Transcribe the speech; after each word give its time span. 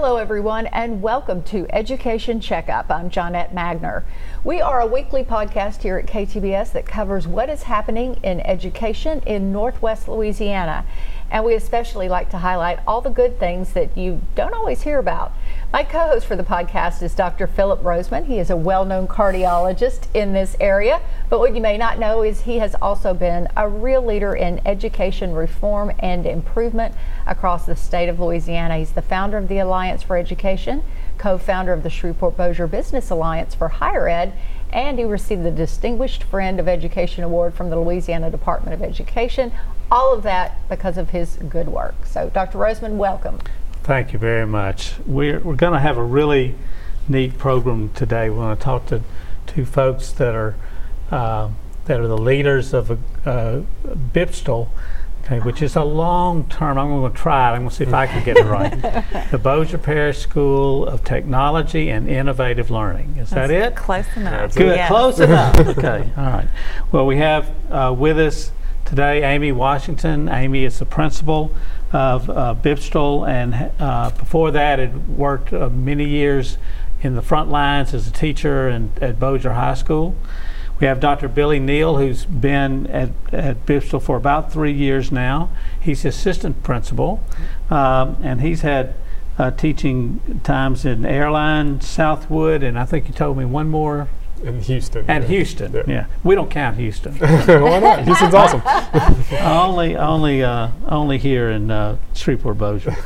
Hello, 0.00 0.16
everyone, 0.16 0.66
and 0.66 1.02
welcome 1.02 1.42
to 1.42 1.66
Education 1.70 2.40
Checkup. 2.40 2.88
I'm 2.88 3.10
Johnette 3.10 3.52
Magner. 3.52 4.04
We 4.44 4.60
are 4.60 4.80
a 4.80 4.86
weekly 4.86 5.24
podcast 5.24 5.82
here 5.82 5.98
at 5.98 6.06
KTBS 6.06 6.70
that 6.74 6.86
covers 6.86 7.26
what 7.26 7.50
is 7.50 7.64
happening 7.64 8.14
in 8.22 8.40
education 8.42 9.20
in 9.26 9.50
Northwest 9.50 10.06
Louisiana. 10.06 10.84
And 11.30 11.44
we 11.44 11.54
especially 11.54 12.08
like 12.08 12.30
to 12.30 12.38
highlight 12.38 12.80
all 12.86 13.00
the 13.00 13.10
good 13.10 13.38
things 13.38 13.74
that 13.74 13.96
you 13.96 14.22
don't 14.34 14.54
always 14.54 14.82
hear 14.82 14.98
about. 14.98 15.32
My 15.72 15.82
co 15.82 15.98
host 15.98 16.26
for 16.26 16.36
the 16.36 16.42
podcast 16.42 17.02
is 17.02 17.14
Dr. 17.14 17.46
Phillip 17.46 17.82
Rozeman. 17.82 18.24
He 18.24 18.38
is 18.38 18.48
a 18.48 18.56
well 18.56 18.86
known 18.86 19.06
cardiologist 19.06 20.06
in 20.14 20.32
this 20.32 20.56
area, 20.58 21.02
but 21.28 21.38
what 21.40 21.54
you 21.54 21.60
may 21.60 21.76
not 21.76 21.98
know 21.98 22.22
is 22.22 22.40
he 22.40 22.58
has 22.58 22.74
also 22.80 23.12
been 23.12 23.48
a 23.54 23.68
real 23.68 24.02
leader 24.02 24.34
in 24.34 24.62
education 24.66 25.34
reform 25.34 25.92
and 25.98 26.24
improvement 26.24 26.94
across 27.26 27.66
the 27.66 27.76
state 27.76 28.08
of 28.08 28.18
Louisiana. 28.18 28.78
He's 28.78 28.92
the 28.92 29.02
founder 29.02 29.36
of 29.36 29.48
the 29.48 29.58
Alliance 29.58 30.02
for 30.02 30.16
Education, 30.16 30.82
co 31.18 31.36
founder 31.36 31.74
of 31.74 31.82
the 31.82 31.90
Shreveport 31.90 32.38
Bossier 32.38 32.66
Business 32.66 33.10
Alliance 33.10 33.54
for 33.54 33.68
Higher 33.68 34.08
Ed, 34.08 34.32
and 34.72 34.98
he 34.98 35.04
received 35.04 35.44
the 35.44 35.50
Distinguished 35.50 36.24
Friend 36.24 36.58
of 36.58 36.66
Education 36.66 37.24
Award 37.24 37.52
from 37.52 37.68
the 37.68 37.78
Louisiana 37.78 38.30
Department 38.30 38.72
of 38.74 38.82
Education. 38.82 39.52
All 39.90 40.12
of 40.12 40.22
that 40.24 40.68
because 40.68 40.98
of 40.98 41.10
his 41.10 41.36
good 41.48 41.68
work. 41.68 42.06
So, 42.06 42.30
Dr. 42.30 42.58
Rozeman, 42.58 42.96
welcome. 42.96 43.38
Thank 43.82 44.12
you 44.12 44.18
very 44.18 44.46
much. 44.46 44.94
We're, 45.06 45.40
we're 45.40 45.54
going 45.54 45.72
to 45.72 45.78
have 45.78 45.96
a 45.96 46.04
really 46.04 46.54
neat 47.08 47.38
program 47.38 47.90
today. 47.94 48.28
We're 48.28 48.36
going 48.36 48.56
to 48.56 48.62
talk 48.62 48.86
to 48.86 49.02
two 49.46 49.64
folks 49.64 50.12
that 50.12 50.34
are 50.34 50.56
uh, 51.10 51.48
that 51.86 52.00
are 52.00 52.06
the 52.06 52.18
leaders 52.18 52.74
of 52.74 52.90
a, 52.90 52.98
uh, 53.24 53.62
BPSTIL, 54.12 54.68
okay, 55.24 55.40
which 55.40 55.62
is 55.62 55.74
a 55.74 55.82
long 55.82 56.46
term. 56.50 56.76
I'm 56.76 56.88
going 56.88 57.10
to 57.10 57.18
try 57.18 57.50
it. 57.50 57.54
I'm 57.54 57.62
going 57.62 57.70
to 57.70 57.76
see 57.76 57.84
if 57.84 57.94
I 57.94 58.06
can 58.06 58.22
get 58.24 58.36
it 58.36 58.44
right. 58.44 58.70
the 59.30 59.38
Bossier 59.38 59.78
Parish 59.78 60.18
School 60.18 60.86
of 60.86 61.02
Technology 61.02 61.88
and 61.88 62.06
Innovative 62.06 62.70
Learning. 62.70 63.16
Is 63.16 63.30
That's 63.30 63.48
that 63.48 63.50
it? 63.50 63.74
Close 63.74 64.06
enough. 64.16 64.54
Good. 64.54 64.76
Yes. 64.76 64.88
Close 64.88 65.18
enough. 65.18 65.56
okay. 65.78 66.12
All 66.14 66.24
right. 66.24 66.48
Well, 66.92 67.06
we 67.06 67.16
have 67.16 67.50
uh, 67.70 67.94
with 67.98 68.18
us 68.18 68.52
today 68.88 69.22
Amy 69.22 69.52
Washington. 69.52 70.30
Amy 70.30 70.64
is 70.64 70.78
the 70.78 70.86
principal 70.86 71.54
of 71.92 72.30
uh, 72.30 72.54
and 73.26 73.70
uh, 73.78 74.10
before 74.10 74.50
that, 74.50 74.78
had 74.78 75.08
worked 75.08 75.52
uh, 75.52 75.68
many 75.68 76.06
years 76.06 76.56
in 77.02 77.14
the 77.14 77.20
front 77.20 77.50
lines 77.50 77.92
as 77.92 78.08
a 78.08 78.10
teacher 78.10 78.66
and 78.66 78.98
at 79.02 79.20
Bossier 79.20 79.52
High 79.52 79.74
School. 79.74 80.16
We 80.80 80.86
have 80.86 81.00
Dr. 81.00 81.28
Billy 81.28 81.60
Neill, 81.60 81.98
who's 81.98 82.24
been 82.24 82.86
at, 82.86 83.10
at 83.30 83.66
for 84.00 84.16
about 84.16 84.52
three 84.52 84.72
years 84.72 85.12
now. 85.12 85.50
He's 85.78 86.04
assistant 86.06 86.62
principal, 86.62 87.22
um, 87.68 88.16
and 88.22 88.40
he's 88.40 88.62
had 88.62 88.94
uh, 89.38 89.50
teaching 89.50 90.40
times 90.44 90.86
in 90.86 91.04
Airline, 91.04 91.82
Southwood, 91.82 92.62
and 92.62 92.78
I 92.78 92.86
think 92.86 93.08
you 93.08 93.12
told 93.12 93.36
me 93.36 93.44
one 93.44 93.68
more 93.68 94.08
in 94.40 94.60
Houston. 94.60 95.04
and 95.08 95.24
yeah. 95.24 95.28
Houston. 95.30 95.72
Yeah. 95.86 96.06
we 96.24 96.34
don't 96.34 96.50
count 96.50 96.76
Houston. 96.76 97.14
Why 97.18 97.78
not? 97.80 98.04
Houston's 98.04 98.34
awesome. 98.40 98.62
only, 99.40 99.96
only, 99.96 100.42
uh, 100.42 100.68
only 100.88 101.18
here 101.18 101.50
in 101.50 101.70
uh, 101.70 101.96
Shreveport 102.14 102.58
Bossier. 102.58 102.96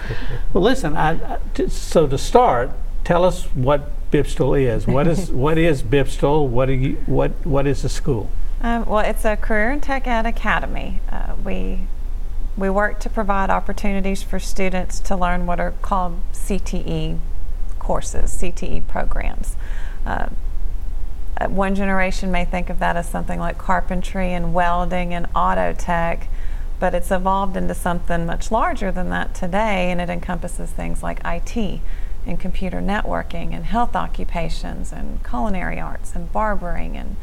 well, 0.52 0.64
listen. 0.64 0.96
I, 0.96 1.34
I- 1.34 1.38
t- 1.54 1.68
so 1.68 2.06
to 2.06 2.18
start, 2.18 2.70
tell 3.04 3.24
us 3.24 3.44
what 3.54 3.90
BPSTIL 4.10 4.60
is. 4.76 4.86
What 4.86 5.06
is 5.06 5.30
what 5.44 5.58
is 5.58 5.82
BPSTIL? 5.82 6.46
What 6.48 6.66
do 6.66 6.72
you 6.72 6.96
what 7.06 7.30
what 7.46 7.66
is 7.66 7.82
the 7.82 7.88
school? 7.88 8.30
Um, 8.60 8.84
well, 8.86 9.00
it's 9.00 9.24
a 9.24 9.36
career 9.36 9.70
and 9.70 9.82
tech 9.82 10.06
ed 10.06 10.26
academy. 10.26 11.00
Uh, 11.10 11.34
we 11.44 11.80
we 12.56 12.68
work 12.68 13.00
to 13.00 13.08
provide 13.08 13.48
opportunities 13.50 14.22
for 14.22 14.38
students 14.38 15.00
to 15.00 15.16
learn 15.16 15.46
what 15.46 15.58
are 15.58 15.72
called 15.82 16.20
CTE 16.32 17.18
courses, 17.78 18.30
CTE 18.40 18.86
programs. 18.86 19.56
Uh, 20.04 20.26
one 21.50 21.74
generation 21.74 22.30
may 22.30 22.44
think 22.44 22.70
of 22.70 22.78
that 22.78 22.96
as 22.96 23.08
something 23.08 23.38
like 23.38 23.58
carpentry 23.58 24.32
and 24.32 24.54
welding 24.54 25.14
and 25.14 25.26
auto 25.34 25.72
tech, 25.72 26.28
but 26.78 26.94
it's 26.94 27.10
evolved 27.10 27.56
into 27.56 27.74
something 27.74 28.26
much 28.26 28.50
larger 28.50 28.90
than 28.92 29.10
that 29.10 29.34
today, 29.34 29.90
and 29.90 30.00
it 30.00 30.10
encompasses 30.10 30.70
things 30.70 31.02
like 31.02 31.20
IT 31.24 31.80
and 32.26 32.38
computer 32.38 32.80
networking 32.80 33.52
and 33.52 33.64
health 33.64 33.96
occupations 33.96 34.92
and 34.92 35.24
culinary 35.24 35.80
arts 35.80 36.14
and 36.14 36.30
barbering 36.32 36.96
and 36.96 37.16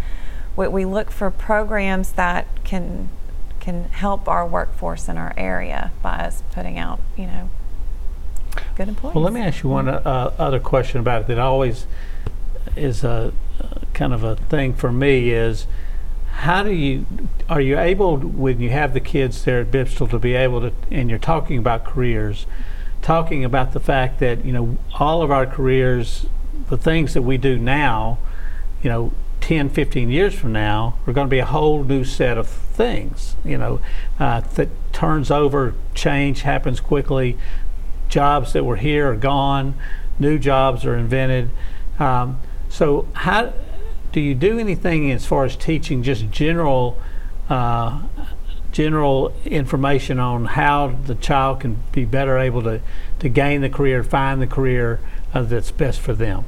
we, 0.56 0.68
we 0.68 0.86
look 0.86 1.10
for 1.10 1.32
programs 1.32 2.12
that 2.14 2.48
can 2.64 3.10
can 3.60 3.86
help 3.86 4.28
our 4.28 4.46
workforce 4.46 5.10
in 5.10 5.18
our 5.18 5.34
area 5.38 5.92
by 6.02 6.20
us 6.20 6.44
putting 6.52 6.78
out 6.78 7.00
you 7.18 7.26
know 7.26 7.50
good 8.76 8.90
employees. 8.90 9.16
Well, 9.16 9.24
let 9.24 9.34
me 9.34 9.42
ask 9.42 9.64
you 9.64 9.70
one 9.70 9.88
uh, 9.88 10.34
other 10.38 10.60
question 10.60 11.00
about 11.00 11.22
it 11.22 11.28
that 11.28 11.40
always 11.40 11.86
is 12.76 13.04
a 13.04 13.10
uh, 13.10 13.32
kind 13.94 14.14
of 14.14 14.24
a 14.24 14.36
thing 14.36 14.74
for 14.74 14.92
me 14.92 15.32
is 15.32 15.68
how 16.32 16.64
do 16.64 16.72
you 16.72 17.06
are 17.50 17.62
you 17.62 17.78
able 17.78 18.18
when 18.18 18.60
you 18.60 18.70
have 18.70 18.94
the 18.94 19.00
kids 19.00 19.44
there 19.44 19.62
at 19.62 19.72
BPSTIL 19.72 20.10
to 20.12 20.20
be 20.20 20.34
able 20.34 20.62
to 20.62 20.74
and 20.92 21.10
you're 21.10 21.20
talking 21.20 21.58
about 21.58 21.84
careers 21.84 22.46
talking 23.02 23.44
about 23.44 23.74
the 23.74 23.80
fact 23.80 24.20
that 24.20 24.46
you 24.46 24.54
know 24.54 24.78
all 25.00 25.22
of 25.22 25.32
our 25.32 25.46
careers 25.46 26.28
the 26.70 26.78
things 26.78 27.14
that 27.14 27.24
we 27.24 27.38
do 27.38 27.58
now 27.58 28.18
you 28.82 28.90
know 28.90 29.12
10 29.42 29.70
15 29.70 30.10
years 30.10 30.34
from 30.34 30.52
now 30.52 30.96
are 31.08 31.14
going 31.14 31.28
to 31.28 31.32
be 31.32 31.40
a 31.40 31.46
whole 31.46 31.84
new 31.84 32.04
set 32.04 32.38
of 32.38 32.48
things 32.48 33.36
you 33.44 33.58
know 33.58 33.82
uh, 34.20 34.40
that 34.42 34.70
turns 34.94 35.32
over 35.32 35.74
change 35.94 36.42
happens 36.42 36.80
quickly 36.80 37.38
jobs 38.08 38.54
that 38.54 38.64
were 38.64 38.78
here 38.78 39.12
are 39.12 39.16
gone 39.16 39.74
new 40.20 40.38
jobs 40.38 40.86
are 40.86 40.96
invented. 40.96 41.50
Um, 41.98 42.40
so 42.70 43.08
how 43.14 43.54
do 44.12 44.22
you 44.22 44.34
do 44.34 44.58
anything 44.58 45.12
as 45.12 45.26
far 45.26 45.46
as 45.46 45.56
teaching 45.56 46.04
just 46.04 46.30
general 46.32 46.98
uh, 47.50 48.02
general 48.72 49.34
information 49.46 50.20
on 50.20 50.46
how 50.46 50.88
the 50.88 51.16
child 51.16 51.60
can 51.60 51.82
be 51.92 52.06
better 52.06 52.38
able 52.38 52.62
to, 52.64 52.82
to 53.20 53.30
gain 53.30 53.62
the 53.62 53.70
career, 53.70 54.04
find 54.04 54.42
the 54.42 54.48
career 54.48 55.00
uh, 55.34 55.42
that's 55.42 55.72
best 55.72 56.00
for 56.00 56.14
them? 56.14 56.46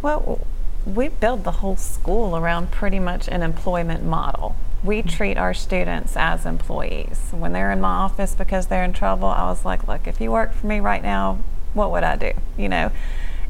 Well, 0.00 0.46
we 0.86 1.08
build 1.08 1.44
the 1.44 1.52
whole 1.52 1.76
school 1.76 2.36
around 2.36 2.70
pretty 2.70 2.98
much 2.98 3.28
an 3.28 3.42
employment 3.42 4.04
model. 4.04 4.56
We 4.82 5.02
treat 5.02 5.36
our 5.36 5.52
students 5.52 6.16
as 6.16 6.46
employees. 6.46 7.28
When 7.32 7.52
they're 7.52 7.72
in 7.72 7.80
my 7.80 7.88
office 7.88 8.34
because 8.34 8.68
they're 8.68 8.84
in 8.84 8.92
trouble, 8.92 9.28
I 9.28 9.44
was 9.44 9.64
like, 9.64 9.86
look, 9.86 10.06
if 10.06 10.20
you 10.20 10.30
work 10.30 10.54
for 10.54 10.66
me 10.66 10.80
right 10.80 11.02
now, 11.02 11.38
what 11.74 11.90
would 11.90 12.04
I 12.04 12.16
do? 12.16 12.32
You 12.56 12.68
know, 12.68 12.92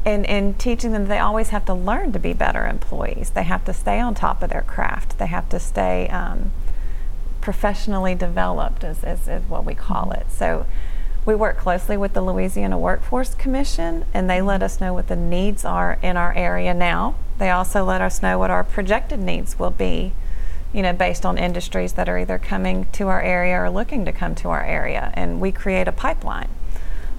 and, 0.05 0.25
and 0.25 0.59
teaching 0.59 0.91
them 0.91 1.07
they 1.07 1.19
always 1.19 1.49
have 1.49 1.65
to 1.65 1.73
learn 1.73 2.11
to 2.13 2.19
be 2.19 2.33
better 2.33 2.65
employees. 2.65 3.31
They 3.31 3.43
have 3.43 3.65
to 3.65 3.73
stay 3.73 3.99
on 3.99 4.15
top 4.15 4.41
of 4.41 4.49
their 4.49 4.61
craft. 4.61 5.17
They 5.19 5.27
have 5.27 5.49
to 5.49 5.59
stay 5.59 6.07
um, 6.09 6.51
professionally 7.41 8.15
developed, 8.15 8.83
is, 8.83 9.03
is, 9.03 9.27
is 9.27 9.43
what 9.49 9.65
we 9.65 9.75
call 9.75 10.11
it. 10.11 10.27
So 10.31 10.65
we 11.25 11.35
work 11.35 11.57
closely 11.57 11.97
with 11.97 12.13
the 12.13 12.21
Louisiana 12.21 12.77
Workforce 12.77 13.35
Commission, 13.35 14.05
and 14.13 14.29
they 14.29 14.41
let 14.41 14.63
us 14.63 14.79
know 14.79 14.93
what 14.93 15.07
the 15.07 15.15
needs 15.15 15.65
are 15.65 15.99
in 16.01 16.17
our 16.17 16.33
area 16.33 16.73
now. 16.73 17.15
They 17.37 17.49
also 17.49 17.83
let 17.83 18.01
us 18.01 18.21
know 18.21 18.39
what 18.39 18.49
our 18.49 18.63
projected 18.63 19.19
needs 19.19 19.59
will 19.59 19.69
be, 19.69 20.13
you 20.73 20.81
know, 20.81 20.93
based 20.93 21.25
on 21.25 21.37
industries 21.37 21.93
that 21.93 22.07
are 22.07 22.17
either 22.17 22.37
coming 22.37 22.87
to 22.93 23.07
our 23.09 23.21
area 23.21 23.61
or 23.61 23.69
looking 23.69 24.05
to 24.05 24.11
come 24.11 24.33
to 24.35 24.49
our 24.49 24.63
area. 24.63 25.11
And 25.13 25.39
we 25.41 25.51
create 25.51 25.87
a 25.87 25.91
pipeline 25.91 26.49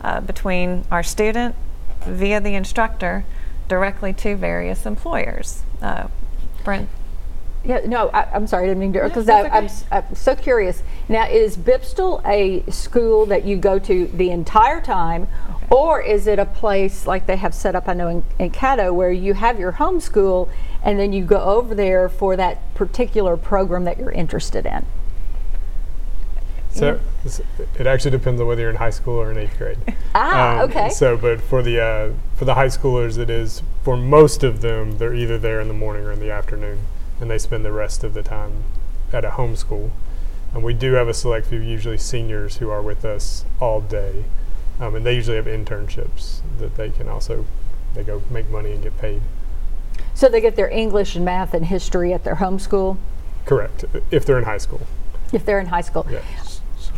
uh, 0.03 0.21
between 0.21 0.87
our 0.91 1.03
student 1.03 1.55
via 2.05 2.41
the 2.41 2.55
instructor 2.55 3.25
directly 3.69 4.13
to 4.15 4.37
various 4.37 4.87
employers. 4.87 5.63
Uh, 5.81 6.09
Brent? 6.65 6.89
Yeah, 7.65 7.81
no, 7.85 8.09
I, 8.09 8.25
I'm 8.35 8.47
sorry, 8.47 8.65
I 8.65 8.67
didn't 8.69 8.81
mean 8.81 8.93
to, 8.95 9.03
because 9.05 9.29
I'm, 9.29 9.47
okay. 9.47 9.65
s- 9.67 9.85
I'm 9.93 10.15
so 10.15 10.35
curious. 10.35 10.83
Now, 11.09 11.29
is 11.29 11.59
BPSTIL 11.59 12.23
a 12.27 12.71
school 12.71 13.27
that 13.27 13.45
you 13.45 13.57
go 13.59 13.79
to 13.81 14.07
the 14.07 14.31
entire 14.31 14.81
time, 14.81 15.29
or 15.71 16.01
is 16.01 16.27
it 16.27 16.39
a 16.39 16.47
place 16.47 17.07
like 17.07 17.27
they 17.27 17.37
have 17.37 17.55
set 17.55 17.77
up, 17.77 17.87
I 17.87 17.93
know 17.93 18.09
in, 18.09 18.25
in 18.39 18.51
Caddo, 18.51 18.95
where 18.95 19.13
you 19.13 19.35
have 19.35 19.59
your 19.59 19.73
home 19.73 20.01
school 20.01 20.49
and 20.83 20.99
then 20.99 21.13
you 21.13 21.23
go 21.23 21.39
over 21.39 21.75
there 21.75 22.09
for 22.09 22.35
that 22.37 22.75
particular 22.75 23.37
program 23.37 23.85
that 23.85 23.99
you're 23.99 24.11
interested 24.11 24.65
in? 24.65 24.87
So 26.73 27.01
it 27.79 27.87
actually 27.87 28.13
depends 28.13 28.41
on 28.41 28.47
whether 28.47 28.63
you're 28.63 28.71
in 28.71 28.77
high 28.77 28.91
school 28.91 29.15
or 29.21 29.31
in 29.31 29.37
eighth 29.39 29.59
grade. 29.59 29.79
Ah, 30.15 30.61
Um, 30.61 30.71
okay. 30.71 30.89
So, 30.91 31.17
but 31.17 31.41
for 31.41 31.63
the 31.63 31.81
uh, 31.81 32.13
for 32.37 32.45
the 32.45 32.55
high 32.55 32.69
schoolers, 32.69 33.19
it 33.19 33.29
is 33.31 33.63
for 33.83 33.97
most 33.97 34.43
of 34.45 34.61
them. 34.61 34.99
They're 34.99 35.15
either 35.15 35.37
there 35.39 35.61
in 35.61 35.69
the 35.69 35.75
morning 35.75 36.05
or 36.05 36.13
in 36.13 36.21
the 36.21 36.31
afternoon, 36.31 36.79
and 37.21 37.31
they 37.31 37.39
spend 37.39 37.65
the 37.65 37.73
rest 37.73 38.05
of 38.05 38.15
the 38.15 38.23
time 38.23 38.65
at 39.13 39.25
a 39.25 39.33
home 39.33 39.57
school. 39.57 39.91
And 40.55 40.63
we 40.63 40.75
do 40.75 40.93
have 40.95 41.09
a 41.09 41.15
select 41.15 41.47
few, 41.47 41.61
usually 41.61 41.99
seniors, 41.99 42.57
who 42.57 42.71
are 42.71 42.83
with 42.83 43.05
us 43.05 43.45
all 43.61 43.81
day, 43.81 44.25
um, 44.81 44.95
and 44.97 45.05
they 45.07 45.15
usually 45.15 45.37
have 45.37 45.47
internships 45.47 46.41
that 46.59 46.77
they 46.77 46.91
can 46.91 47.09
also 47.09 47.47
they 47.95 48.03
go 48.05 48.23
make 48.31 48.49
money 48.51 48.73
and 48.73 48.83
get 48.83 48.97
paid. 48.99 49.23
So 50.15 50.29
they 50.29 50.41
get 50.41 50.55
their 50.57 50.71
English 50.71 51.17
and 51.17 51.25
math 51.25 51.55
and 51.55 51.67
history 51.67 52.13
at 52.13 52.25
their 52.25 52.37
home 52.37 52.59
school 52.59 52.97
Correct, 53.47 53.85
if 54.11 54.25
they're 54.25 54.39
in 54.39 54.45
high 54.45 54.59
school. 54.59 54.81
if 55.33 55.45
they're 55.45 55.61
in 55.61 55.67
high 55.67 55.81
school. 55.81 56.07
Yeah. 56.11 56.21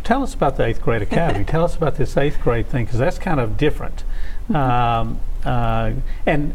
Tell 0.03 0.21
us 0.23 0.33
about 0.33 0.57
the 0.57 0.65
eighth 0.65 0.81
grade 0.81 1.01
academy. 1.01 1.45
tell 1.47 1.63
us 1.63 1.75
about 1.75 1.95
this 1.95 2.17
eighth 2.17 2.39
grade 2.41 2.67
thing 2.67 2.85
because 2.85 2.99
that's 2.99 3.17
kind 3.19 3.39
of 3.39 3.57
different. 3.57 4.03
um, 4.53 5.19
uh, 5.45 5.91
and 6.25 6.53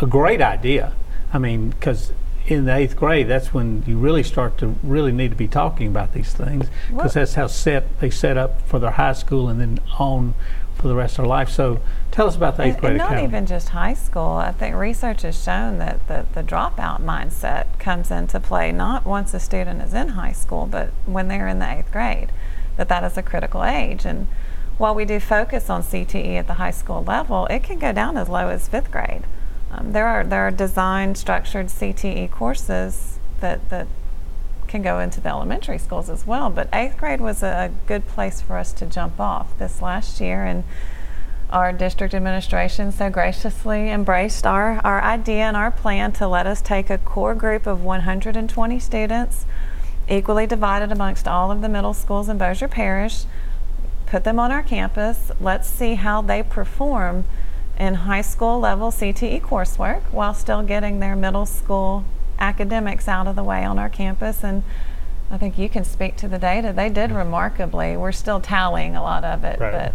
a 0.00 0.06
great 0.06 0.40
idea. 0.40 0.92
I 1.32 1.38
mean, 1.38 1.70
because 1.70 2.12
in 2.46 2.64
the 2.64 2.74
eighth 2.74 2.96
grade, 2.96 3.28
that's 3.28 3.52
when 3.52 3.82
you 3.86 3.98
really 3.98 4.22
start 4.22 4.58
to 4.58 4.76
really 4.82 5.12
need 5.12 5.30
to 5.30 5.36
be 5.36 5.48
talking 5.48 5.88
about 5.88 6.12
these 6.12 6.32
things, 6.32 6.68
because 6.88 7.14
that's 7.14 7.34
how 7.34 7.46
set 7.46 7.98
they 8.00 8.10
set 8.10 8.36
up 8.36 8.62
for 8.62 8.78
their 8.78 8.92
high 8.92 9.12
school 9.12 9.48
and 9.48 9.60
then 9.60 9.78
on 9.98 10.34
for 10.76 10.86
the 10.88 10.94
rest 10.94 11.18
of 11.18 11.24
their 11.24 11.26
life. 11.26 11.50
So, 11.50 11.80
tell 12.12 12.28
us 12.28 12.36
about 12.36 12.56
the 12.56 12.62
eighth 12.62 12.74
And, 12.74 12.80
grade 12.80 12.90
and 12.92 12.98
not 12.98 13.06
academy. 13.08 13.28
even 13.28 13.46
just 13.46 13.70
high 13.70 13.94
school. 13.94 14.32
I 14.32 14.52
think 14.52 14.76
research 14.76 15.22
has 15.22 15.42
shown 15.42 15.78
that 15.78 16.06
the, 16.06 16.24
the 16.34 16.42
dropout 16.42 17.02
mindset 17.04 17.66
comes 17.80 18.10
into 18.12 18.38
play 18.40 18.70
not 18.72 19.04
once 19.04 19.34
a 19.34 19.40
student 19.40 19.82
is 19.82 19.92
in 19.92 20.10
high 20.10 20.32
school, 20.32 20.66
but 20.66 20.90
when 21.04 21.26
they're 21.28 21.48
in 21.48 21.58
the 21.58 21.68
eighth 21.70 21.90
grade, 21.90 22.30
that 22.78 22.88
that 22.88 23.04
is 23.04 23.18
a 23.18 23.22
critical 23.22 23.62
age. 23.62 24.06
And 24.06 24.26
while 24.78 24.94
we 24.94 25.04
do 25.04 25.20
focus 25.20 25.68
on 25.68 25.82
CTE 25.82 26.38
at 26.38 26.46
the 26.46 26.54
high 26.54 26.70
school 26.70 27.04
level, 27.04 27.46
it 27.46 27.62
can 27.62 27.78
go 27.78 27.92
down 27.92 28.16
as 28.16 28.30
low 28.30 28.48
as 28.48 28.68
fifth 28.68 28.90
grade. 28.90 29.24
Um, 29.70 29.92
there 29.92 30.06
are 30.06 30.24
there 30.24 30.46
are 30.46 30.50
designed 30.50 31.18
structured 31.18 31.66
CTE 31.66 32.30
courses 32.30 33.18
that 33.40 33.68
that 33.68 33.86
can 34.66 34.82
go 34.82 35.00
into 35.00 35.20
the 35.20 35.28
elementary 35.28 35.78
schools 35.78 36.08
as 36.08 36.26
well. 36.26 36.48
But 36.48 36.68
eighth 36.72 36.96
grade 36.96 37.20
was 37.20 37.42
a, 37.42 37.70
a 37.70 37.86
good 37.86 38.06
place 38.06 38.40
for 38.40 38.56
us 38.56 38.72
to 38.74 38.86
jump 38.86 39.20
off 39.20 39.58
this 39.58 39.82
last 39.82 40.20
year, 40.20 40.44
and 40.44 40.64
our 41.50 41.72
district 41.72 42.14
administration 42.14 42.92
so 42.92 43.08
graciously 43.08 43.90
embraced 43.90 44.46
our, 44.46 44.80
our 44.84 45.02
idea 45.02 45.44
and 45.44 45.56
our 45.56 45.70
plan 45.70 46.12
to 46.12 46.28
let 46.28 46.46
us 46.46 46.60
take 46.60 46.90
a 46.90 46.98
core 46.98 47.34
group 47.34 47.66
of 47.66 47.82
120 47.82 48.78
students, 48.78 49.46
equally 50.08 50.46
divided 50.46 50.90
amongst 50.92 51.28
all 51.28 51.50
of 51.50 51.60
the 51.60 51.68
middle 51.68 51.94
schools 51.94 52.28
in 52.28 52.38
Bossier 52.38 52.68
Parish, 52.68 53.24
put 54.06 54.24
them 54.24 54.38
on 54.38 54.50
our 54.50 54.62
campus. 54.62 55.30
Let's 55.40 55.68
see 55.68 55.94
how 55.94 56.22
they 56.22 56.42
perform 56.42 57.24
in 57.78 57.94
high 57.94 58.22
school 58.22 58.58
level 58.58 58.90
CTE 58.90 59.40
coursework 59.40 60.02
while 60.10 60.34
still 60.34 60.62
getting 60.62 61.00
their 61.00 61.14
middle 61.14 61.46
school 61.46 62.04
academics 62.38 63.06
out 63.08 63.26
of 63.26 63.36
the 63.36 63.44
way 63.44 63.64
on 63.64 63.78
our 63.78 63.88
campus. 63.88 64.42
And 64.42 64.62
I 65.30 65.36
think 65.36 65.58
you 65.58 65.68
can 65.68 65.84
speak 65.84 66.16
to 66.16 66.28
the 66.28 66.38
data. 66.38 66.72
They 66.72 66.88
did 66.88 67.12
remarkably. 67.12 67.96
We're 67.96 68.12
still 68.12 68.40
tallying 68.40 68.96
a 68.96 69.02
lot 69.02 69.24
of 69.24 69.44
it, 69.44 69.60
Right. 69.60 69.92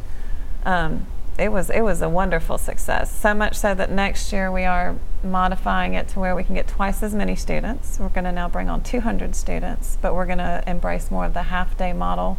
but 0.63 0.69
um, 0.71 1.07
it 1.37 1.51
was 1.51 1.69
it 1.69 1.81
was 1.81 2.01
a 2.01 2.09
wonderful 2.09 2.57
success. 2.57 3.11
So 3.15 3.33
much 3.33 3.55
so 3.55 3.73
that 3.73 3.89
next 3.91 4.31
year 4.31 4.51
we 4.51 4.63
are 4.65 4.95
modifying 5.23 5.93
it 5.93 6.07
to 6.09 6.19
where 6.19 6.35
we 6.35 6.43
can 6.43 6.55
get 6.55 6.67
twice 6.67 7.01
as 7.01 7.13
many 7.13 7.35
students. 7.35 7.99
We're 7.99 8.09
going 8.09 8.25
to 8.25 8.31
now 8.31 8.49
bring 8.49 8.69
on 8.69 8.83
200 8.83 9.35
students, 9.35 9.97
but 10.01 10.13
we're 10.13 10.25
going 10.25 10.37
to 10.39 10.63
embrace 10.67 11.09
more 11.09 11.25
of 11.25 11.33
the 11.33 11.43
half 11.43 11.77
day 11.77 11.93
model 11.93 12.37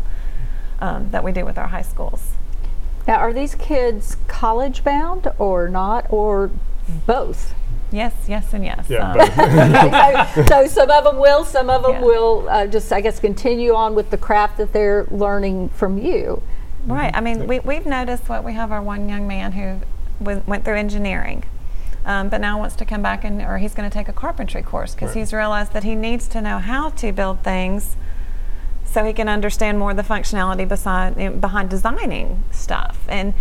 um, 0.80 1.10
that 1.10 1.24
we 1.24 1.32
do 1.32 1.44
with 1.44 1.58
our 1.58 1.68
high 1.68 1.82
schools. 1.82 2.32
Now, 3.06 3.16
are 3.16 3.32
these 3.32 3.54
kids 3.54 4.16
college 4.28 4.82
bound 4.84 5.30
or 5.38 5.68
not, 5.68 6.06
or 6.08 6.50
both? 7.06 7.54
Yes, 7.92 8.14
yes, 8.26 8.52
and 8.54 8.64
yes. 8.64 8.86
Yeah, 8.88 9.12
Um, 9.12 10.46
so, 10.46 10.66
so 10.66 10.66
some 10.66 10.90
of 10.90 11.04
them 11.04 11.18
will, 11.18 11.44
some 11.44 11.68
of 11.70 11.82
them 11.82 11.92
Yeah. 11.92 12.00
will 12.00 12.48
uh, 12.48 12.66
just, 12.66 12.92
I 12.92 13.00
guess, 13.00 13.20
continue 13.20 13.74
on 13.74 13.94
with 13.94 14.10
the 14.10 14.16
craft 14.18 14.56
that 14.56 14.72
they're 14.72 15.04
learning 15.10 15.68
from 15.70 15.98
you. 15.98 16.42
Right. 16.86 17.14
I 17.14 17.20
mean, 17.20 17.46
we, 17.46 17.60
we've 17.60 17.86
noticed 17.86 18.28
what 18.28 18.44
we 18.44 18.52
have 18.54 18.70
our 18.72 18.82
one 18.82 19.08
young 19.08 19.26
man 19.26 19.52
who 19.52 19.80
went, 20.20 20.46
went 20.46 20.64
through 20.64 20.76
engineering, 20.76 21.44
um, 22.04 22.28
but 22.28 22.40
now 22.40 22.58
wants 22.58 22.76
to 22.76 22.84
come 22.84 23.02
back 23.02 23.24
and, 23.24 23.40
or 23.40 23.58
he's 23.58 23.74
going 23.74 23.88
to 23.88 23.92
take 23.96 24.08
a 24.08 24.12
carpentry 24.12 24.62
course 24.62 24.94
because 24.94 25.10
Right. 25.10 25.18
he's 25.20 25.32
realized 25.32 25.72
that 25.72 25.84
he 25.84 25.94
needs 25.94 26.28
to 26.28 26.40
know 26.40 26.58
how 26.58 26.90
to 26.90 27.12
build 27.12 27.40
things 27.42 27.96
so 28.84 29.04
he 29.04 29.12
can 29.12 29.28
understand 29.28 29.78
more 29.78 29.92
of 29.92 29.96
the 29.96 30.02
functionality 30.02 30.68
beside, 30.68 31.18
eh, 31.18 31.30
behind 31.30 31.70
designing 31.70 32.44
stuff. 32.52 32.98
And 33.08 33.34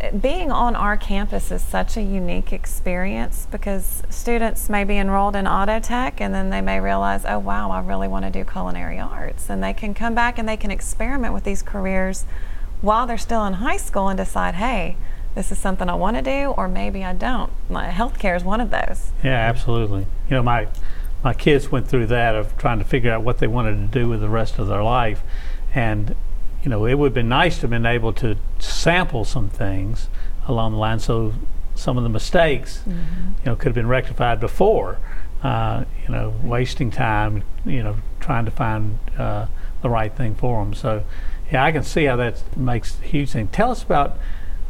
uh, 0.00 0.12
being 0.12 0.50
on 0.50 0.76
our 0.76 0.96
campus 0.96 1.50
is 1.50 1.62
such 1.62 1.96
a 1.96 2.02
unique 2.02 2.52
experience 2.52 3.46
because 3.50 4.02
students 4.08 4.70
may 4.70 4.84
be 4.84 4.96
enrolled 4.96 5.36
in 5.36 5.46
auto 5.46 5.78
tech 5.80 6.20
and 6.20 6.32
then 6.34 6.50
they 6.50 6.60
may 6.60 6.80
realize, 6.80 7.24
oh 7.26 7.38
wow, 7.38 7.70
I 7.70 7.80
really 7.80 8.08
want 8.08 8.24
to 8.24 8.30
do 8.30 8.44
culinary 8.44 8.98
arts. 8.98 9.50
And 9.50 9.62
they 9.62 9.72
can 9.72 9.92
come 9.94 10.14
back 10.14 10.38
and 10.38 10.48
they 10.48 10.56
can 10.56 10.70
experiment 10.70 11.34
with 11.34 11.44
these 11.44 11.62
careers 11.62 12.24
while 12.84 13.06
they're 13.06 13.16
still 13.16 13.44
in 13.46 13.54
high 13.54 13.78
school 13.78 14.08
and 14.08 14.18
decide, 14.18 14.54
hey, 14.54 14.96
this 15.34 15.50
is 15.50 15.58
something 15.58 15.88
I 15.88 15.94
want 15.94 16.16
to 16.16 16.22
do, 16.22 16.50
or 16.56 16.68
maybe 16.68 17.02
I 17.02 17.14
don't. 17.14 17.50
My 17.68 17.88
healthcare 17.88 18.36
is 18.36 18.44
one 18.44 18.60
of 18.60 18.70
those. 18.70 19.10
Yeah, 19.24 19.30
absolutely. 19.30 20.06
You 20.28 20.36
know, 20.36 20.42
my 20.42 20.68
my 21.24 21.32
kids 21.32 21.72
went 21.72 21.88
through 21.88 22.06
that 22.06 22.34
of 22.34 22.56
trying 22.58 22.78
to 22.78 22.84
figure 22.84 23.10
out 23.10 23.22
what 23.22 23.38
they 23.38 23.46
wanted 23.46 23.76
to 23.76 23.98
do 23.98 24.06
with 24.08 24.20
the 24.20 24.28
rest 24.28 24.58
of 24.58 24.66
their 24.66 24.82
life, 24.82 25.22
and 25.74 26.14
you 26.62 26.68
know, 26.68 26.84
it 26.86 26.94
would 26.94 27.08
have 27.08 27.14
been 27.14 27.28
nice 27.28 27.56
to 27.56 27.62
have 27.62 27.70
been 27.70 27.86
able 27.86 28.12
to 28.12 28.36
sample 28.58 29.24
some 29.24 29.48
things 29.48 30.08
along 30.46 30.72
the 30.72 30.78
line, 30.78 30.98
so 30.98 31.32
some 31.74 31.96
of 31.96 32.02
the 32.02 32.10
mistakes, 32.10 32.82
you 32.86 32.94
know, 33.46 33.56
could 33.56 33.66
have 33.66 33.74
been 33.74 33.88
rectified 33.88 34.40
before. 34.40 34.98
Uh, 35.42 35.84
you 36.02 36.14
know, 36.14 36.32
wasting 36.42 36.90
time, 36.90 37.42
you 37.66 37.82
know, 37.82 37.96
trying 38.18 38.46
to 38.46 38.50
find 38.50 38.98
uh, 39.18 39.46
the 39.82 39.90
right 39.90 40.16
thing 40.16 40.34
for 40.34 40.64
them. 40.64 40.72
So, 40.72 41.04
yeah, 41.54 41.64
I 41.64 41.70
can 41.70 41.84
see 41.84 42.04
how 42.04 42.16
that 42.16 42.56
makes 42.56 42.98
a 43.00 43.04
huge 43.04 43.30
thing. 43.30 43.46
Tell 43.46 43.70
us 43.70 43.84
about. 43.84 44.18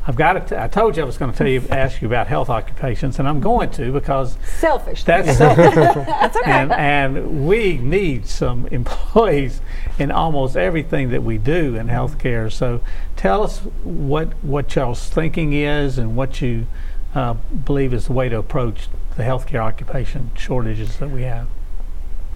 I've 0.06 0.16
got 0.16 0.36
it. 0.36 0.48
T- 0.48 0.56
I 0.56 0.68
told 0.68 0.98
you 0.98 1.02
I 1.02 1.06
was 1.06 1.16
going 1.16 1.32
to 1.32 1.38
tell 1.38 1.48
you, 1.48 1.62
ask 1.70 2.02
you 2.02 2.08
about 2.08 2.26
health 2.26 2.50
occupations, 2.50 3.18
and 3.18 3.26
I'm 3.26 3.40
going 3.40 3.70
to 3.70 3.90
because 3.90 4.36
Selfish. 4.58 5.02
that's 5.04 5.38
selfish. 5.38 5.74
That's 5.74 6.36
okay. 6.36 6.50
and, 6.50 6.72
and 6.72 7.46
we 7.48 7.78
need 7.78 8.26
some 8.26 8.66
employees 8.70 9.62
in 9.98 10.10
almost 10.10 10.58
everything 10.58 11.08
that 11.08 11.22
we 11.22 11.38
do 11.38 11.74
in 11.74 11.86
healthcare. 11.86 12.52
So 12.52 12.82
tell 13.16 13.42
us 13.42 13.60
what 13.82 14.34
what 14.44 14.74
y'all's 14.76 15.08
thinking 15.08 15.54
is 15.54 15.96
and 15.96 16.14
what 16.14 16.42
you 16.42 16.66
uh, 17.14 17.32
believe 17.64 17.94
is 17.94 18.08
the 18.08 18.12
way 18.12 18.28
to 18.28 18.36
approach 18.36 18.88
the 19.16 19.22
healthcare 19.22 19.60
occupation 19.60 20.32
shortages 20.36 20.98
that 20.98 21.08
we 21.08 21.22
have. 21.22 21.46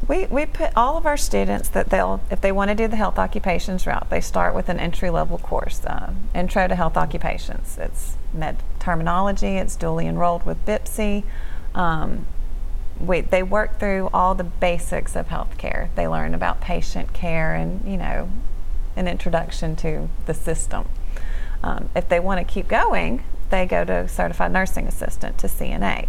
We, 0.06 0.26
we 0.26 0.46
put 0.46 0.70
all 0.76 0.96
of 0.96 1.06
our 1.06 1.16
students 1.16 1.68
that 1.70 1.90
they'll, 1.90 2.20
if 2.30 2.40
they 2.40 2.52
want 2.52 2.70
to 2.70 2.74
do 2.74 2.86
the 2.86 2.96
health 2.96 3.18
occupations 3.18 3.86
route, 3.86 4.08
they 4.10 4.20
start 4.20 4.54
with 4.54 4.68
an 4.68 4.78
entry 4.78 5.10
level 5.10 5.38
course, 5.38 5.80
um, 5.86 6.28
Intro 6.34 6.68
to 6.68 6.74
Health 6.74 6.96
Occupations. 6.96 7.76
It's 7.78 8.16
med 8.32 8.62
terminology, 8.78 9.56
it's 9.56 9.74
duly 9.74 10.06
enrolled 10.06 10.46
with 10.46 10.64
BIPSI. 10.64 11.24
Um, 11.74 12.26
we, 13.00 13.20
they 13.20 13.42
work 13.42 13.78
through 13.78 14.08
all 14.12 14.34
the 14.34 14.44
basics 14.44 15.16
of 15.16 15.28
healthcare. 15.28 15.88
They 15.94 16.06
learn 16.06 16.34
about 16.34 16.60
patient 16.60 17.12
care 17.12 17.54
and, 17.54 17.84
you 17.90 17.96
know, 17.96 18.30
an 18.96 19.08
introduction 19.08 19.76
to 19.76 20.08
the 20.26 20.34
system. 20.34 20.88
Um, 21.62 21.90
if 21.94 22.08
they 22.08 22.20
want 22.20 22.38
to 22.38 22.52
keep 22.52 22.68
going, 22.68 23.24
they 23.50 23.66
go 23.66 23.84
to 23.84 24.08
certified 24.08 24.52
nursing 24.52 24.86
assistant 24.86 25.38
to 25.38 25.46
CNA. 25.46 26.08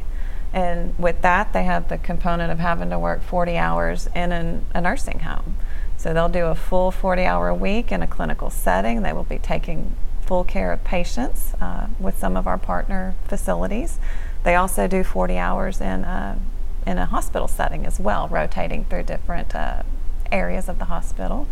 And 0.54 0.98
with 0.98 1.22
that, 1.22 1.54
they 1.54 1.64
have 1.64 1.90
the 1.90 1.98
component 1.98 2.52
of 2.52 2.60
having 2.60 2.90
to 2.90 3.00
work 3.00 3.22
40 3.22 3.58
hours 3.58 4.08
in 4.16 4.32
an, 4.32 4.66
a 4.74 4.82
nursing 4.82 5.20
home. 5.20 5.58
So 5.98 6.14
they'll 6.14 6.30
do 6.30 6.46
a 6.46 6.56
full 6.56 6.92
40 6.92 7.24
hour 7.24 7.54
week 7.54 7.92
in 7.92 8.02
a 8.02 8.08
clinical 8.08 8.50
setting. 8.50 9.02
They 9.02 9.14
will 9.14 9.24
be 9.24 9.38
taking 9.38 9.96
full 10.22 10.44
care 10.44 10.72
of 10.72 10.84
patients 10.84 11.54
uh, 11.60 11.88
with 12.00 12.18
some 12.18 12.38
of 12.38 12.48
our 12.48 12.58
partner 12.58 13.16
facilities. 13.26 14.00
They 14.44 14.56
also 14.56 14.88
do 14.88 15.04
40 15.04 15.38
hours 15.38 15.82
in 15.82 16.04
a, 16.04 16.40
in 16.88 16.98
a 16.98 17.06
hospital 17.06 17.48
setting 17.48 17.86
as 17.86 18.00
well, 18.00 18.28
rotating 18.28 18.86
through 18.86 19.04
different 19.04 19.54
uh, 19.54 19.84
areas 20.32 20.70
of 20.70 20.80
the 20.80 20.86
hospital. 20.86 21.48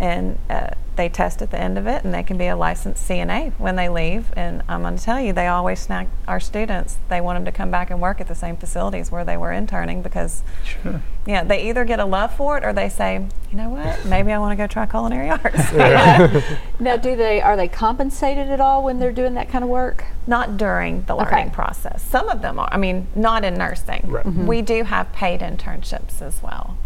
And 0.00 0.38
uh, 0.50 0.70
they 0.96 1.08
test 1.08 1.40
at 1.40 1.50
the 1.52 1.58
end 1.58 1.78
of 1.78 1.86
it, 1.86 2.04
and 2.04 2.12
they 2.12 2.22
can 2.24 2.36
be 2.36 2.46
a 2.48 2.56
licensed 2.56 3.08
CNA 3.08 3.52
when 3.58 3.76
they 3.76 3.88
leave. 3.88 4.32
And 4.36 4.62
I'm 4.68 4.82
going 4.82 4.96
to 4.96 5.02
tell 5.02 5.20
you, 5.20 5.32
they 5.32 5.46
always 5.46 5.78
snack 5.80 6.08
our 6.28 6.40
students. 6.40 6.98
They 7.08 7.20
want 7.20 7.36
them 7.36 7.44
to 7.44 7.52
come 7.52 7.70
back 7.70 7.90
and 7.90 8.00
work 8.00 8.20
at 8.20 8.26
the 8.28 8.34
same 8.34 8.56
facilities 8.56 9.10
where 9.12 9.24
they 9.24 9.36
were 9.36 9.52
interning 9.52 10.02
because, 10.02 10.42
Sure. 10.64 11.00
yeah, 11.26 11.42
they 11.44 11.68
either 11.68 11.84
get 11.84 12.00
a 12.00 12.04
love 12.04 12.34
for 12.34 12.58
it 12.58 12.64
or 12.64 12.72
they 12.72 12.88
say, 12.88 13.24
you 13.50 13.56
know 13.56 13.68
what, 13.70 14.04
maybe 14.04 14.32
I 14.32 14.38
want 14.38 14.52
to 14.52 14.56
go 14.56 14.66
try 14.66 14.84
culinary 14.86 15.30
arts. 15.30 15.72
now, 16.80 16.96
do 16.96 17.14
they 17.16 17.40
are 17.40 17.56
they 17.56 17.68
compensated 17.68 18.48
at 18.50 18.60
all 18.60 18.82
when 18.82 18.98
they're 18.98 19.12
doing 19.12 19.34
that 19.34 19.48
kind 19.48 19.62
of 19.64 19.70
work? 19.70 20.04
Not 20.26 20.56
during 20.56 21.02
the 21.04 21.14
Okay. 21.14 21.24
learning 21.36 21.50
process. 21.50 22.02
Some 22.02 22.28
of 22.28 22.42
them 22.42 22.58
are. 22.58 22.68
I 22.72 22.76
mean, 22.78 23.06
not 23.14 23.44
in 23.44 23.54
nursing. 23.54 24.02
Right. 24.06 24.24
Mhm. 24.24 24.46
We 24.46 24.60
do 24.62 24.82
have 24.84 25.12
paid 25.12 25.40
internships 25.40 26.20
as 26.20 26.42
well. 26.42 26.76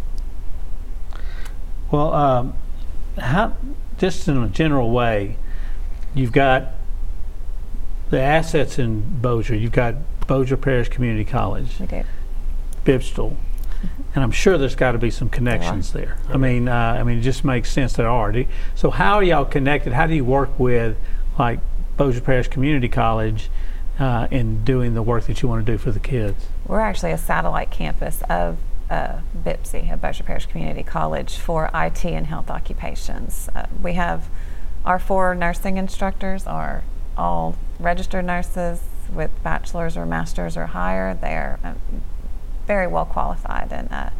Well, 1.91 2.12
um, 2.12 2.55
how, 3.18 3.56
just 3.98 4.28
in 4.28 4.37
a 4.37 4.48
general 4.48 4.90
way, 4.90 5.37
you've 6.14 6.32
got 6.32 6.68
the 8.10 8.20
assets 8.20 8.78
in 8.78 9.20
Bossier. 9.20 9.56
You've 9.56 9.72
got 9.72 9.94
Bossier 10.26 10.56
Parish 10.56 10.88
Community 10.88 11.25
College, 11.25 11.78
We 11.78 11.87
do. 11.87 12.04
BPSTIL, 12.84 13.37
and 14.14 14.25
I'm 14.25 14.30
sure 14.30 14.56
there's 14.58 14.75
got 14.75 14.92
to 14.92 14.98
be 14.98 15.10
some 15.10 15.28
connections 15.28 15.92
there. 15.92 16.18
I 16.28 16.37
mean, 16.37 16.68
uh, 16.68 16.75
I 16.98 17.02
mean, 17.02 17.18
it 17.18 17.22
just 17.22 17.44
makes 17.44 17.70
sense 17.70 17.92
there 17.94 18.08
are. 18.08 18.32
Do- 18.32 18.46
So, 18.75 18.90
how 18.90 19.14
are 19.16 19.22
y'all 19.22 19.44
connected? 19.44 19.92
How 19.92 20.06
do 20.06 20.14
you 20.14 20.25
work 20.25 20.58
with, 20.58 20.96
like, 21.38 21.60
Bossier 21.96 22.20
Parish 22.22 22.48
Community 22.48 22.88
College 22.88 23.50
uh, 23.98 24.28
in 24.30 24.64
doing 24.64 24.94
the 24.94 25.02
work 25.02 25.25
that 25.26 25.42
you 25.42 25.48
want 25.48 25.64
to 25.66 25.72
do 25.72 25.76
for 25.78 25.90
the 25.90 26.00
kids? 26.00 26.46
We're 26.66 26.80
actually 26.80 27.12
a 27.12 27.18
satellite 27.18 27.70
campus 27.70 28.22
of 28.30 28.56
uh, 28.90 29.21
BIPSI, 29.45 29.92
of 29.92 30.00
Bossier 30.00 30.25
Parish 30.25 30.47
Community 30.47 30.83
College, 30.83 31.37
for 31.37 31.71
IT 31.75 32.04
and 32.04 32.26
health 32.26 32.50
occupations. 32.50 33.49
Uh, 33.54 33.66
we 33.83 33.95
have 33.95 34.28
our 34.85 34.99
four 34.99 35.35
nursing 35.35 35.76
instructors 35.76 36.47
are 36.47 36.85
all 37.16 37.57
registered 37.78 38.25
nurses, 38.25 38.80
with 39.12 39.30
bachelor's 39.42 39.97
or 39.97 40.07
master's 40.07 40.57
or 40.57 40.66
higher. 40.66 41.14
They're 41.14 41.59
um, 41.64 41.80
very 42.66 42.87
well 42.87 43.07
qualified 43.07 43.73
and. 43.73 43.90
Uh, 43.90 44.11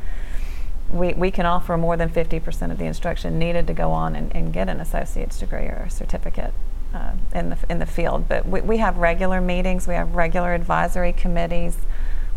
we, 0.90 1.12
we 1.12 1.30
can 1.30 1.44
offer 1.44 1.76
more 1.76 1.96
than 1.96 2.08
50% 2.08 2.70
of 2.70 2.78
the 2.78 2.87
instruction 2.87 3.38
needed 3.38 3.66
to 3.66 3.75
go 3.75 3.90
on 3.90 4.16
and, 4.16 4.34
and 4.34 4.52
get 4.52 4.68
an 4.68 4.80
associate's 4.80 5.38
degree 5.38 5.66
or 5.66 5.84
a 5.87 5.90
certificate 5.90 6.54
uh, 6.94 7.12
in, 7.34 7.50
the, 7.50 7.58
in 7.68 7.78
the 7.78 7.87
field. 7.87 8.28
But 8.28 8.46
we, 8.46 8.60
we 8.62 8.78
have 8.78 8.96
regular 8.96 9.40
meetings, 9.40 9.87
we 9.87 9.94
have 9.94 10.14
regular 10.14 10.54
advisory 10.54 11.12
committees. 11.12 11.76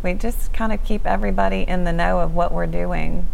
We 0.04 0.14
just 0.14 0.54
kind 0.54 0.72
of 0.72 0.84
keep 0.84 1.06
everybody 1.06 1.62
in 1.62 1.84
the 1.84 1.92
know 1.92 2.20
of 2.20 2.34
what 2.34 2.52
we're 2.52 2.68
doing, 2.68 3.28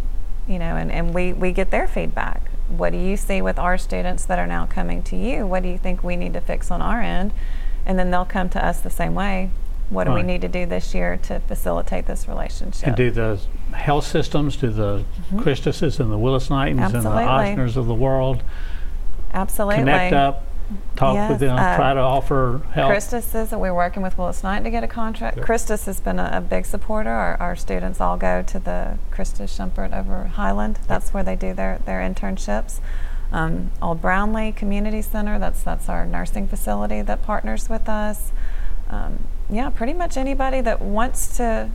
you 0.46 0.58
know, 0.58 0.76
and, 0.76 0.92
and 0.92 1.14
we, 1.14 1.32
we 1.32 1.52
get 1.52 1.70
their 1.70 1.88
feedback. 1.88 2.50
What 2.68 2.92
do 2.92 2.98
you 2.98 3.16
see 3.16 3.40
with 3.40 3.58
our 3.58 3.78
students 3.78 4.26
that 4.26 4.38
are 4.38 4.46
now 4.46 4.66
coming 4.66 5.02
to 5.04 5.16
you? 5.16 5.46
What 5.46 5.62
do 5.62 5.68
you 5.70 5.78
think 5.78 6.04
we 6.04 6.16
need 6.16 6.34
to 6.34 6.40
fix 6.40 6.70
on 6.70 6.82
our 6.82 7.00
end? 7.00 7.32
And 7.86 7.98
then 7.98 8.10
they'll 8.10 8.26
come 8.26 8.50
to 8.50 8.64
us 8.64 8.80
the 8.80 8.90
same 8.90 9.14
way. 9.14 9.50
What 9.90 10.04
do 10.04 10.12
we 10.12 10.22
need 10.22 10.42
to 10.42 10.48
do 10.48 10.66
this 10.66 10.94
year 10.94 11.16
to 11.22 11.40
facilitate 11.40 12.04
this 12.04 12.28
relationship? 12.28 12.88
And 12.88 12.96
do 12.96 13.10
the 13.10 13.40
health 13.72 14.06
systems, 14.06 14.56
do 14.56 14.68
the 14.68 15.02
Christuses 15.32 15.98
and 15.98 16.12
the 16.12 16.18
Willis 16.18 16.48
Knightons 16.48 16.92
and 16.92 17.04
the 17.04 17.08
Mm-hmm. 17.08 17.60
Eisners 17.60 17.76
of 17.76 17.86
the 17.86 17.94
world 17.94 18.42
Absolutely. 19.32 19.76
connect 19.76 20.12
up, 20.14 20.44
talk 20.96 21.30
with 21.30 21.40
Yes, 21.40 21.40
them, 21.40 21.56
uh, 21.56 21.76
try 21.76 21.94
to 21.94 22.00
offer 22.00 22.60
help? 22.72 22.90
Christus 22.90 23.34
is, 23.34 23.52
we're 23.52 23.74
working 23.74 24.02
with 24.02 24.18
Willis 24.18 24.42
Knight 24.42 24.64
to 24.64 24.70
get 24.70 24.84
a 24.84 24.88
contract. 24.88 25.36
Yep. 25.38 25.46
Christus 25.46 25.86
has 25.86 26.00
been 26.00 26.18
a, 26.18 26.30
a 26.34 26.40
big 26.40 26.66
supporter. 26.66 27.10
Our, 27.10 27.36
our 27.40 27.56
students 27.56 28.00
all 28.00 28.16
go 28.16 28.42
to 28.42 28.58
the 28.58 28.98
Christus 29.10 29.56
Schumpert 29.56 29.96
over 29.98 30.24
Highland. 30.24 30.78
That's 30.86 31.14
where 31.14 31.22
they 31.22 31.36
do 31.36 31.54
their, 31.54 31.78
their 31.86 32.00
internships. 32.00 32.80
Um, 33.30 33.70
Old 33.82 34.00
Brownlee 34.00 34.52
Community 34.52 35.02
Center, 35.02 35.38
that's, 35.38 35.62
that's 35.62 35.88
our 35.88 36.06
nursing 36.06 36.48
facility 36.48 37.02
that 37.02 37.22
partners 37.22 37.68
with 37.68 37.88
us. 37.88 38.32
Um, 38.88 39.24
yeah, 39.50 39.68
pretty 39.70 39.92
much 39.92 40.16
anybody 40.16 40.60
that 40.62 40.80
wants 40.80 41.36
to 41.36 41.70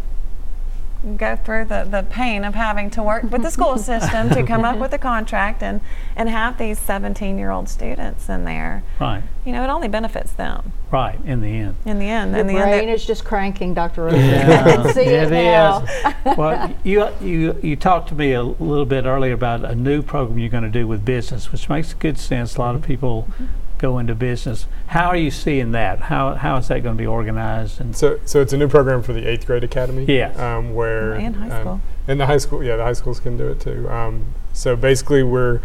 go 1.17 1.35
through 1.35 1.65
the, 1.65 1.85
the 1.89 2.03
pain 2.09 2.43
of 2.43 2.55
having 2.55 2.89
to 2.91 3.03
work 3.03 3.23
with 3.23 3.43
the 3.43 3.51
school 3.51 3.77
system 3.91 4.29
to 4.29 4.43
come 4.43 4.63
up 4.63 4.77
with 4.77 4.93
a 4.93 4.97
contract 4.97 5.61
and, 5.61 5.81
and 6.15 6.29
have 6.29 6.57
these 6.57 6.79
17 6.79 7.37
year 7.37 7.51
old 7.51 7.69
students 7.69 8.29
in 8.29 8.45
there. 8.45 8.83
Right, 8.99 9.23
You 9.45 9.51
know, 9.51 9.63
it 9.63 9.67
only 9.67 9.87
benefits 9.87 10.31
them 10.33 10.71
right, 10.91 11.19
in 11.25 11.41
the 11.41 11.49
end. 11.49 11.75
in 11.85 11.99
the 11.99 12.07
end. 12.07 12.31
Your 12.31 12.39
in 12.41 12.47
the 12.47 12.55
end, 12.55 12.63
brain 12.71 12.85
they- 12.87 12.93
is 12.93 13.05
just 13.05 13.25
cranking, 13.25 13.73
Dr. 13.73 14.03
Rosen. 14.05 14.19
I 14.19 14.25
Yeah, 14.25 14.63
can 14.63 14.93
see 14.93 15.01
it, 15.01 15.31
it 15.31 15.31
now. 15.31 15.83
is. 15.83 16.37
Well, 16.37 16.75
you, 16.83 17.07
you, 17.21 17.59
you 17.61 17.75
talked 17.75 18.09
to 18.09 18.15
me 18.15 18.33
a 18.33 18.43
little 18.43 18.85
bit 18.85 19.05
earlier 19.05 19.33
about 19.33 19.65
a 19.65 19.75
new 19.75 20.01
program 20.01 20.39
you're 20.39 20.49
going 20.49 20.63
to 20.63 20.69
do 20.69 20.87
with 20.87 21.03
business, 21.03 21.51
which 21.51 21.69
makes 21.69 21.93
good 21.93 22.17
sense. 22.17 22.55
A 22.55 22.59
lot 22.59 22.75
of 22.75 22.81
mm-hmm. 22.81 22.87
people 22.91 23.27
go 23.83 23.99
into 23.99 24.15
business. 24.15 24.65
How 24.87 25.07
are 25.09 25.17
you 25.17 25.29
seeing 25.29 25.73
that? 25.73 25.99
How, 25.99 26.35
how 26.35 26.55
is 26.55 26.69
that 26.69 26.83
going 26.83 26.95
to 26.95 27.01
be 27.01 27.05
organized? 27.05 27.81
And 27.81 27.93
So, 27.93 28.17
so 28.23 28.39
it's 28.39 28.53
a 28.53 28.57
new 28.57 28.69
program 28.69 29.03
for 29.03 29.11
the 29.11 29.27
eighth 29.27 29.45
grade 29.45 29.65
academy. 29.65 30.05
Yes. 30.05 30.39
Um, 30.39 30.73
where 30.73 31.15
And 31.15 31.35
high 31.35 31.49
um, 31.49 31.61
school. 31.61 31.81
and 32.07 32.17
the 32.17 32.25
high 32.25 32.37
school, 32.37 32.63
yeah, 32.63 32.77
the 32.77 32.83
high 32.83 32.93
schools 32.93 33.19
can 33.19 33.35
do 33.35 33.45
it 33.47 33.59
too. 33.59 33.89
Um, 33.89 34.27
so 34.53 34.77
basically, 34.77 35.21
we're 35.21 35.59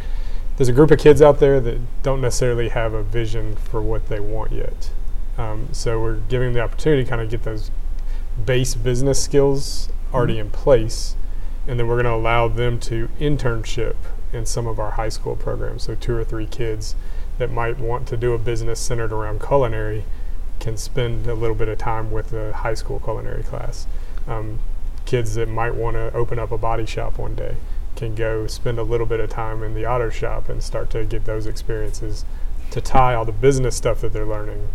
there's 0.56 0.68
a 0.68 0.72
group 0.72 0.90
of 0.90 0.98
kids 0.98 1.22
out 1.22 1.38
there 1.38 1.60
that 1.60 1.78
don't 2.02 2.20
necessarily 2.20 2.70
have 2.70 2.92
a 2.92 3.04
vision 3.04 3.54
for 3.54 3.80
what 3.80 4.08
they 4.08 4.18
want 4.18 4.50
yet. 4.50 4.90
Um, 5.36 5.68
so 5.70 6.00
we're 6.00 6.16
giving 6.16 6.48
them 6.48 6.54
the 6.54 6.60
opportunity 6.60 7.04
to 7.04 7.08
kind 7.08 7.22
of 7.22 7.30
get 7.30 7.44
those 7.44 7.70
base 8.44 8.74
business 8.74 9.22
skills 9.22 9.88
already 10.12 10.40
in 10.40 10.50
place, 10.50 11.14
and 11.68 11.78
then 11.78 11.86
we're 11.86 11.94
going 12.02 12.06
to 12.06 12.12
allow 12.12 12.48
them 12.48 12.80
to 12.80 13.08
internship 13.20 13.94
in 14.32 14.46
some 14.46 14.66
of 14.66 14.78
our 14.78 14.92
high 14.92 15.08
school 15.08 15.36
programs. 15.36 15.84
So 15.84 15.94
two 15.94 16.14
or 16.14 16.24
three 16.24 16.46
kids 16.46 16.94
that 17.38 17.50
might 17.50 17.78
want 17.78 18.08
to 18.08 18.16
do 18.16 18.32
a 18.32 18.38
business 18.38 18.80
centered 18.80 19.12
around 19.12 19.40
culinary 19.40 20.04
can 20.60 20.76
spend 20.76 21.26
a 21.26 21.34
little 21.34 21.54
bit 21.54 21.68
of 21.68 21.78
time 21.78 22.10
with 22.10 22.30
the 22.30 22.52
high 22.52 22.74
school 22.74 22.98
culinary 22.98 23.42
class. 23.42 23.86
Um, 24.26 24.58
kids 25.06 25.34
that 25.36 25.48
might 25.48 25.74
want 25.74 25.96
to 25.96 26.12
open 26.12 26.38
up 26.38 26.50
a 26.50 26.58
body 26.58 26.84
shop 26.84 27.18
one 27.18 27.34
day 27.34 27.56
can 27.96 28.14
go 28.14 28.46
spend 28.46 28.78
a 28.78 28.82
little 28.82 29.06
bit 29.06 29.20
of 29.20 29.30
time 29.30 29.62
in 29.62 29.74
the 29.74 29.86
auto 29.86 30.10
shop 30.10 30.48
and 30.48 30.62
start 30.62 30.90
to 30.90 31.04
get 31.04 31.24
those 31.24 31.46
experiences 31.46 32.24
to 32.70 32.80
tie 32.80 33.14
all 33.14 33.24
the 33.24 33.32
business 33.32 33.76
stuff 33.76 34.00
that 34.02 34.12
they're 34.12 34.26
learning 34.26 34.68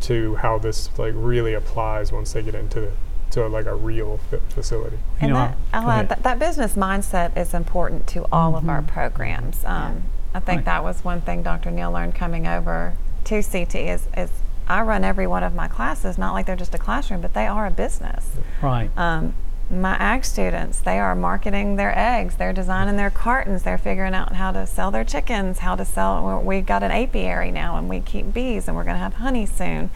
to 0.00 0.36
how 0.36 0.58
this 0.58 0.96
like 0.98 1.14
really 1.16 1.54
applies 1.54 2.12
once 2.12 2.32
they 2.32 2.42
get 2.42 2.54
into 2.54 2.92
to 3.32 3.46
like 3.46 3.66
a 3.66 3.74
real 3.74 4.18
f- 4.32 4.40
facility. 4.50 4.96
you 4.96 5.02
and 5.20 5.30
know, 5.30 5.36
that, 5.36 5.52
go 5.52 5.58
I'll 5.74 5.90
add 5.90 5.94
ahead. 6.04 6.08
that, 6.10 6.22
that 6.22 6.38
business 6.38 6.74
mindset 6.74 7.36
is 7.36 7.52
important 7.54 8.06
to 8.08 8.26
all 8.32 8.56
of 8.56 8.68
our 8.68 8.82
programs. 8.82 9.64
Um, 9.64 10.04
I 10.34 10.40
think 10.40 10.58
Right. 10.58 10.64
that 10.66 10.84
was 10.84 11.04
one 11.04 11.20
thing 11.20 11.42
Dr. 11.42 11.70
Neill 11.70 11.90
learned 11.92 12.14
coming 12.14 12.46
over 12.46 12.94
to 13.24 13.42
CT 13.42 13.74
is, 13.74 14.08
is 14.16 14.30
I 14.66 14.82
run 14.82 15.04
every 15.04 15.26
one 15.26 15.42
of 15.42 15.54
my 15.54 15.68
classes, 15.68 16.18
not 16.18 16.32
like 16.34 16.46
they're 16.46 16.56
just 16.56 16.74
a 16.74 16.78
classroom, 16.78 17.20
but 17.20 17.34
they 17.34 17.46
are 17.46 17.66
a 17.66 17.70
business. 17.70 18.26
right. 18.62 18.90
Um, 18.96 19.34
my 19.70 19.96
ag 19.98 20.24
students, 20.24 20.80
they 20.80 20.98
are 20.98 21.14
marketing 21.14 21.76
their 21.76 21.92
eggs, 21.98 22.36
they're 22.36 22.54
designing 22.54 22.96
their 22.96 23.10
cartons, 23.10 23.64
they're 23.64 23.76
figuring 23.76 24.14
out 24.14 24.32
how 24.36 24.50
to 24.50 24.66
sell 24.66 24.90
their 24.90 25.04
chickens, 25.04 25.58
how 25.58 25.74
to 25.76 25.84
sell. 25.84 26.40
We've 26.42 26.64
got 26.64 26.82
an 26.82 26.90
apiary 26.90 27.50
now, 27.50 27.76
and 27.76 27.86
we 27.86 28.00
keep 28.00 28.32
bees, 28.32 28.66
and 28.66 28.74
we're 28.74 28.84
going 28.84 28.94
to 28.96 29.00
have 29.02 29.14
honey 29.14 29.44
soon. 29.44 29.90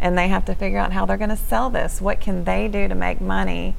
And 0.00 0.16
they 0.16 0.28
have 0.28 0.44
to 0.46 0.54
figure 0.54 0.78
out 0.78 0.92
how 0.92 1.06
they're 1.06 1.16
going 1.16 1.30
to 1.30 1.36
sell 1.36 1.70
this. 1.70 2.00
What 2.00 2.20
can 2.20 2.44
they 2.44 2.68
do 2.68 2.86
to 2.88 2.94
make 2.94 3.20
money 3.20 3.74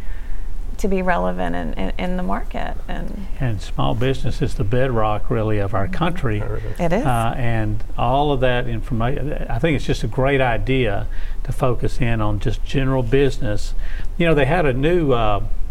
to 0.78 0.88
be 0.88 1.02
relevant 1.02 1.56
in, 1.56 1.74
in, 1.74 1.94
in 1.98 2.18
the 2.18 2.24
market? 2.24 2.76
And 2.88 3.28
And 3.40 3.62
small 3.62 3.96
business 3.96 4.42
is 4.42 4.56
the 4.56 4.64
bedrock, 4.64 5.30
really, 5.30 5.58
of 5.60 5.74
our 5.74 5.88
country. 5.88 6.40
it 6.80 6.94
is. 6.94 7.06
Uh, 7.06 7.34
and 7.38 7.84
all 7.98 8.32
of 8.32 8.40
that 8.42 8.68
information, 8.68 9.34
I 9.50 9.60
think 9.60 9.76
it's 9.76 9.86
just 9.86 10.04
a 10.04 10.08
great 10.08 10.42
idea 10.42 11.08
to 11.44 11.52
focus 11.52 12.00
in 12.00 12.22
on 12.22 12.40
just 12.40 12.64
general 12.64 13.04
business. 13.04 13.74
You 14.18 14.26
know, 14.28 14.36
they 14.36 14.46
had 14.46 14.66
a 14.66 14.74
new, 14.74 15.14
uh, 15.14 15.44
I 15.44 15.67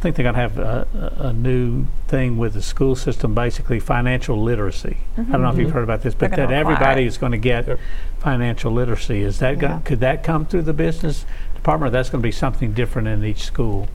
think 0.00 0.16
they're 0.16 0.22
going 0.24 0.34
to 0.34 0.40
have 0.40 0.58
a, 0.58 0.86
a 1.20 1.26
a 1.28 1.32
new 1.32 1.86
thing 2.08 2.38
with 2.38 2.54
the 2.54 2.62
school 2.62 2.96
system, 2.96 3.34
basically 3.34 3.78
financial 3.80 4.40
literacy. 4.42 4.96
I 5.18 5.22
don't 5.22 5.42
know 5.42 5.50
if 5.50 5.58
you've 5.58 5.70
heard 5.72 5.84
about 5.84 6.02
this, 6.02 6.14
but 6.14 6.30
that 6.32 6.50
everybody 6.50 7.04
is 7.04 7.18
going 7.18 7.32
to 7.32 7.38
get 7.38 7.66
Yep. 7.68 7.78
financial 8.18 8.72
literacy. 8.72 9.20
Is 9.22 9.38
that 9.40 9.54
Yeah. 9.56 9.60
going, 9.68 9.82
could 9.82 10.00
that 10.00 10.22
come 10.24 10.46
through 10.46 10.62
the 10.62 10.72
business 10.72 11.24
department, 11.54 11.88
or 11.88 11.92
that's 11.92 12.10
going 12.10 12.20
to 12.22 12.26
be 12.26 12.32
something 12.32 12.72
different 12.72 13.08
in 13.08 13.24
each 13.24 13.44
school? 13.44 13.88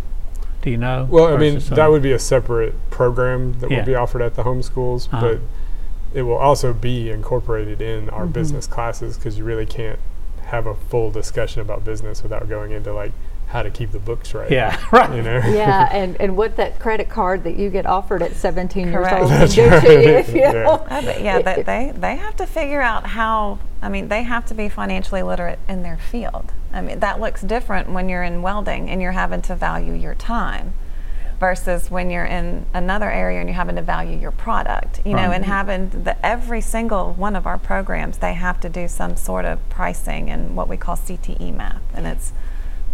Do 0.61 0.69
you 0.71 0.77
know? 0.77 1.07
Well, 1.09 1.33
I 1.33 1.37
mean, 1.37 1.59
that 1.59 1.91
would 1.91 2.01
be 2.01 2.11
a 2.11 2.19
separate 2.19 2.73
program 2.89 3.59
that 3.59 3.69
Yeah. 3.71 3.79
will 3.79 3.85
be 3.85 3.95
offered 3.95 4.21
at 4.21 4.35
the 4.35 4.43
home 4.43 4.61
schools, 4.63 5.09
Uh-huh. 5.11 5.21
but 5.33 5.39
it 6.13 6.21
will 6.23 6.37
also 6.37 6.73
be 6.73 7.09
incorporated 7.11 7.81
in 7.81 8.09
our 8.09 8.23
Mm-hmm. 8.23 8.31
business 8.31 8.67
classes 8.67 9.17
because 9.17 9.37
you 9.37 9.43
really 9.43 9.65
can't 9.65 9.99
have 10.45 10.65
a 10.67 10.75
full 10.75 11.09
discussion 11.11 11.61
about 11.61 11.83
business 11.83 12.21
without 12.23 12.47
going 12.47 12.71
into 12.71 12.93
like 12.93 13.11
how 13.55 13.63
to 13.63 13.71
keep 13.71 13.91
the 13.91 13.99
books 13.99 14.33
right. 14.33 14.51
Yeah, 14.51 14.77
right. 14.91 15.15
You 15.15 15.21
know. 15.21 15.37
yeah, 15.45 15.89
and, 15.93 16.19
and 16.19 16.35
what 16.35 16.57
that 16.57 16.77
credit 16.79 17.09
card 17.09 17.43
that 17.45 17.55
you 17.55 17.69
get 17.69 17.85
offered 17.85 18.21
at 18.21 18.35
17 18.35 18.87
years 18.87 18.95
Correct. 18.95 19.21
old 19.21 19.29
can 19.29 19.39
That's 19.39 19.55
do 19.55 19.69
to 19.69 19.93
you 19.93 20.09
if 20.09 20.29
you 20.33 20.43
right. 20.43 20.53
don't. 20.53 20.81
Oh, 20.91 21.01
but 21.01 21.21
yeah, 21.21 21.41
they, 21.41 21.63
they, 21.63 21.93
they 21.95 22.15
have 22.17 22.35
to 22.37 22.45
figure 22.45 22.81
out 22.81 23.05
how, 23.07 23.59
I 23.81 23.89
mean, 23.89 24.09
they 24.09 24.23
have 24.23 24.45
to 24.47 24.53
be 24.53 24.67
financially 24.69 25.23
literate 25.23 25.59
in 25.69 25.83
their 25.83 25.97
field. 25.97 26.51
I 26.73 26.81
mean, 26.81 26.99
that 26.99 27.19
looks 27.21 27.41
different 27.41 27.89
when 27.89 28.09
you're 28.09 28.23
in 28.23 28.41
welding 28.41 28.89
and 28.89 29.01
you're 29.01 29.13
having 29.13 29.41
to 29.43 29.55
value 29.55 29.93
your 29.93 30.15
time 30.15 30.73
versus 31.39 31.91
when 31.91 32.09
you're 32.09 32.25
in 32.25 32.65
another 32.73 33.09
area 33.11 33.39
and 33.39 33.49
you're 33.49 33.55
having 33.55 33.75
to 33.75 33.81
value 33.81 34.17
your 34.17 34.31
product, 34.31 34.99
you 35.05 35.11
know, 35.13 35.27
Right. 35.27 35.35
and 35.35 35.45
having 35.45 35.89
the, 35.89 36.25
every 36.25 36.61
single 36.61 37.13
one 37.13 37.35
of 37.35 37.45
our 37.45 37.57
programs, 37.57 38.17
they 38.19 38.33
have 38.33 38.59
to 38.61 38.69
do 38.69 38.87
some 38.87 39.15
sort 39.17 39.43
of 39.45 39.59
pricing 39.69 40.29
and 40.29 40.55
what 40.55 40.67
we 40.69 40.77
call 40.77 40.95
CTE 40.95 41.53
math, 41.55 41.81
and 41.93 42.07
it's 42.07 42.31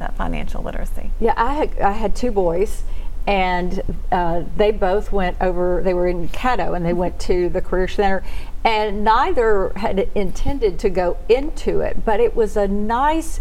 that 0.01 0.15
financial 0.17 0.61
literacy. 0.61 1.11
Yeah, 1.19 1.33
I 1.37 1.53
had, 1.53 1.79
I 1.79 1.91
had 1.91 2.15
two 2.15 2.31
boys, 2.31 2.83
and 3.27 3.81
uh, 4.11 4.43
they 4.57 4.71
both 4.71 5.11
went 5.11 5.37
over, 5.39 5.81
they 5.83 5.93
were 5.93 6.07
in 6.07 6.27
Caddo, 6.29 6.75
and 6.75 6.85
they 6.85 6.93
went 6.93 7.19
to 7.21 7.49
the 7.49 7.61
Career 7.61 7.87
Center, 7.87 8.23
and 8.63 9.03
neither 9.03 9.71
had 9.75 10.09
intended 10.15 10.79
to 10.79 10.89
go 10.89 11.17
into 11.29 11.81
it, 11.81 12.03
but 12.03 12.19
it 12.19 12.35
was 12.35 12.57
a 12.57 12.67
nice, 12.67 13.39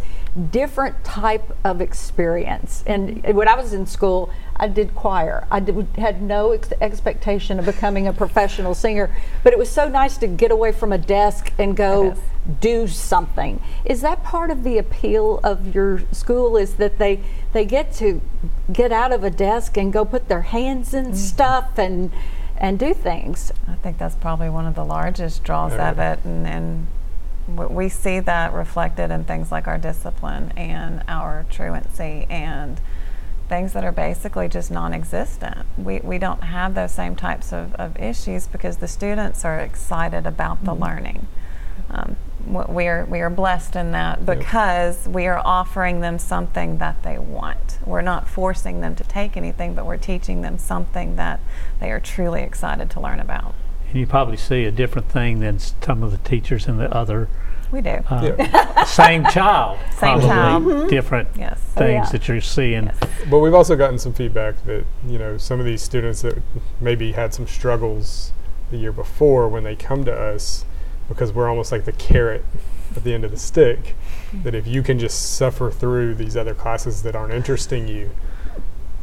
different 0.51 1.03
type 1.03 1.57
of 1.65 1.81
experience. 1.81 2.85
And 2.87 3.23
when 3.35 3.49
I 3.49 3.55
was 3.57 3.73
in 3.73 3.87
school, 3.87 4.31
I 4.57 4.69
did 4.69 4.95
choir. 4.95 5.47
I 5.51 5.61
did, 5.61 5.87
had 5.97 6.21
no 6.21 6.53
ex- 6.53 6.73
expectation 6.81 7.59
of 7.59 7.65
becoming 7.65 8.07
a 8.07 8.13
professional 8.13 8.75
singer, 8.75 9.15
but 9.43 9.55
it 9.55 9.59
was 9.59 9.71
so 9.71 9.89
nice 9.89 10.19
to 10.19 10.27
get 10.27 10.51
away 10.51 10.73
from 10.73 10.93
a 10.93 10.99
desk 10.99 11.53
and 11.59 11.75
go. 11.77 12.15
Do 12.61 12.89
something. 12.89 13.63
Is 13.85 14.01
that 14.01 14.25
part 14.25 14.51
of 14.51 14.65
the 14.65 14.79
appeal 14.79 15.41
of 15.45 15.75
your 15.75 16.03
school? 16.13 16.57
Is 16.57 16.75
that 16.75 16.99
they 16.99 17.21
they 17.53 17.65
get 17.65 17.93
to 17.95 18.21
get 18.73 18.93
out 18.93 19.13
of 19.13 19.25
a 19.25 19.31
desk 19.31 19.77
and 19.77 19.93
go 19.93 20.05
put 20.05 20.29
their 20.29 20.43
hands 20.43 20.95
in 20.95 21.15
stuff 21.15 21.79
and 21.79 22.11
and 22.57 22.79
do 22.79 22.95
things? 22.95 23.53
I 23.69 23.75
think 23.75 23.99
that's 23.99 24.17
probably 24.17 24.51
one 24.51 24.67
of 24.67 24.75
the 24.75 24.85
largest 24.85 25.45
draws 25.45 25.73
of 25.73 25.99
it, 25.99 26.21
and, 26.25 26.47
and 26.47 26.87
we 27.57 27.89
see 27.89 28.21
that 28.21 28.53
reflected 28.53 29.11
in 29.11 29.25
things 29.25 29.51
like 29.51 29.67
our 29.67 29.79
discipline 29.79 30.53
and 30.57 31.03
our 31.09 31.47
truancy 31.51 32.27
and 32.31 32.81
things 33.49 33.73
that 33.73 33.83
are 33.83 33.93
basically 33.93 34.49
just 34.49 34.71
non-existent. 34.71 35.67
We, 35.77 35.99
we 36.01 36.19
don't 36.19 36.45
have 36.45 36.75
those 36.77 36.93
same 36.93 37.17
types 37.17 37.53
of, 37.53 37.75
of 37.75 37.99
issues 37.99 38.47
because 38.47 38.77
the 38.77 38.87
students 38.87 39.45
are 39.45 39.59
excited 39.59 40.25
about 40.25 40.65
the 40.65 40.75
learning. 40.75 41.27
Um, 41.91 42.15
w- 42.15 42.30
we 42.47 42.87
are 42.87 43.05
we 43.07 43.21
are 43.21 43.31
blessed 43.31 43.77
in 43.77 43.93
that 43.93 44.25
because 44.25 45.07
we 45.07 45.27
are 45.27 45.39
offering 45.39 46.01
them 46.01 46.19
something 46.19 46.79
that 46.79 47.03
they 47.03 47.19
want. 47.19 47.79
We're 47.85 48.03
not 48.03 48.29
forcing 48.29 48.81
them 48.81 48.95
to 48.97 49.05
take 49.05 49.37
anything, 49.37 49.75
but 49.75 49.87
we're 49.87 49.97
teaching 49.97 50.43
them 50.43 50.59
something 50.59 51.17
that 51.17 51.41
they 51.81 51.91
are 51.91 52.01
truly 52.01 52.43
excited 52.43 52.91
to 52.91 53.01
learn 53.01 53.21
about. 53.21 53.55
And 53.89 53.99
you 53.99 54.07
probably 54.07 54.37
see 54.37 54.65
a 54.65 54.71
different 54.71 55.09
thing 55.09 55.41
than 55.41 55.59
some 55.59 56.03
of 56.03 56.13
the 56.13 56.19
teachers 56.19 56.67
in 56.67 56.77
the 56.79 56.93
other 56.95 57.29
We 57.73 57.81
do. 57.81 58.03
uh, 58.09 58.35
Yeah. 58.39 58.85
same 58.85 59.25
child. 59.27 59.79
Same 59.97 60.21
probably 60.21 60.29
child. 60.75 60.91
Different 60.91 61.29
yes. 61.37 61.59
things 61.61 62.07
yeah. 62.07 62.13
that 62.13 62.29
you're 62.29 62.41
seeing. 62.41 62.85
Yes. 62.85 62.99
But 63.29 63.41
we've 63.41 63.55
also 63.55 63.77
gotten 63.77 63.99
some 63.99 64.13
feedback 64.13 64.65
that 64.65 64.85
you 65.07 65.19
know 65.19 65.37
some 65.37 65.59
of 65.61 65.67
these 65.67 65.83
students 65.83 66.23
that 66.23 66.39
maybe 66.81 67.13
had 67.13 67.35
some 67.35 67.47
struggles 67.47 68.33
the 68.71 68.77
year 68.77 68.93
before 68.93 69.49
when 69.49 69.65
they 69.65 69.75
come 69.75 70.05
to 70.05 70.15
us 70.15 70.65
because 71.11 71.33
we're 71.33 71.49
almost 71.49 71.71
like 71.71 71.85
the 71.85 71.93
carrot 71.93 72.43
at 72.97 73.05
the 73.05 73.13
end 73.13 73.25
of 73.25 73.31
the 73.31 73.37
stick 73.37 73.79
mm-hmm. 74.29 74.43
that 74.45 74.55
if 74.55 74.67
you 74.67 74.83
can 74.83 74.99
just 74.99 75.35
suffer 75.35 75.71
through 75.71 76.15
these 76.15 76.37
other 76.37 76.55
classes 76.55 77.03
that 77.03 77.15
aren't 77.15 77.35
interesting 77.35 77.87
you 77.87 78.11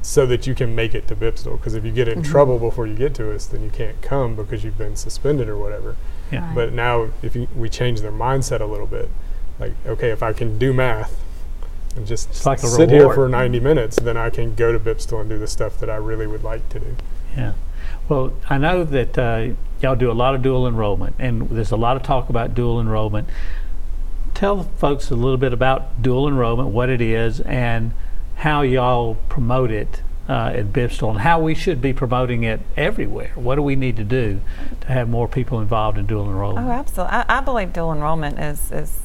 so 0.01 0.25
that 0.25 0.47
you 0.47 0.55
can 0.55 0.73
make 0.73 0.95
it 0.95 1.07
to 1.07 1.15
BPSTIL 1.15 1.57
because 1.57 1.75
if 1.75 1.85
you 1.85 1.91
get 1.91 2.07
in 2.07 2.21
mm-hmm. 2.21 2.31
trouble 2.31 2.57
before 2.57 2.87
you 2.87 2.95
get 2.95 3.13
to 3.15 3.31
us 3.31 3.45
then 3.45 3.61
you 3.61 3.69
can't 3.69 4.01
come 4.01 4.35
because 4.35 4.63
you've 4.63 4.77
been 4.77 4.95
suspended 4.95 5.47
or 5.47 5.57
whatever 5.57 5.95
Yeah. 6.31 6.47
Right. 6.47 6.55
but 6.55 6.73
now 6.73 7.09
if 7.21 7.35
you, 7.35 7.47
we 7.55 7.69
change 7.69 8.01
their 8.01 8.11
mindset 8.11 8.61
a 8.61 8.65
little 8.65 8.87
bit 8.87 9.09
like 9.59 9.73
okay 9.85 10.09
if 10.09 10.23
I 10.23 10.33
can 10.33 10.57
do 10.57 10.73
math 10.73 11.21
and 11.97 12.07
just 12.07 12.29
It's 12.29 12.45
like 12.45 12.59
sit 12.59 12.89
here 12.89 13.11
for 13.11 13.27
90 13.27 13.59
minutes, 13.59 13.97
then 13.97 14.15
I 14.15 14.29
can 14.29 14.55
go 14.55 14.71
to 14.71 14.79
BPSTIL 14.79 15.21
and 15.21 15.29
do 15.29 15.37
the 15.37 15.47
stuff 15.47 15.79
that 15.79 15.89
I 15.89 15.95
really 15.95 16.27
would 16.27 16.43
like 16.43 16.69
to 16.69 16.79
do. 16.79 16.95
Yeah. 17.35 17.53
Well, 18.09 18.33
I 18.49 18.57
know 18.57 18.83
that 18.83 19.17
uh, 19.17 19.49
y'all 19.81 19.95
do 19.95 20.09
a 20.09 20.13
lot 20.13 20.33
of 20.35 20.41
dual 20.41 20.67
enrollment, 20.67 21.15
and 21.19 21.49
there's 21.49 21.71
a 21.71 21.77
lot 21.77 21.97
of 21.97 22.03
talk 22.03 22.29
about 22.29 22.53
dual 22.53 22.79
enrollment. 22.79 23.27
Tell 24.33 24.63
folks 24.63 25.09
a 25.11 25.15
little 25.15 25.37
bit 25.37 25.51
about 25.51 26.01
dual 26.01 26.27
enrollment, 26.27 26.69
what 26.69 26.89
it 26.89 27.01
is, 27.01 27.41
and 27.41 27.91
how 28.35 28.61
y'all 28.61 29.15
promote 29.29 29.71
it 29.71 30.01
uh, 30.29 30.51
at 30.55 30.67
BPSTIL, 30.67 31.09
and 31.09 31.19
how 31.19 31.39
we 31.39 31.55
should 31.55 31.81
be 31.81 31.91
promoting 31.91 32.43
it 32.43 32.61
everywhere. 32.75 33.31
What 33.35 33.55
do 33.55 33.61
we 33.61 33.75
need 33.75 33.97
to 33.97 34.03
do 34.03 34.41
to 34.81 34.87
have 34.87 35.09
more 35.09 35.27
people 35.27 35.59
involved 35.59 35.97
in 35.97 36.05
dual 36.05 36.27
enrollment? 36.27 36.67
Oh, 36.67 36.71
absolutely. 36.71 37.13
I, 37.13 37.25
I 37.37 37.41
believe 37.41 37.73
dual 37.73 37.91
enrollment 37.93 38.39
is 38.39 38.71
is 38.71 38.99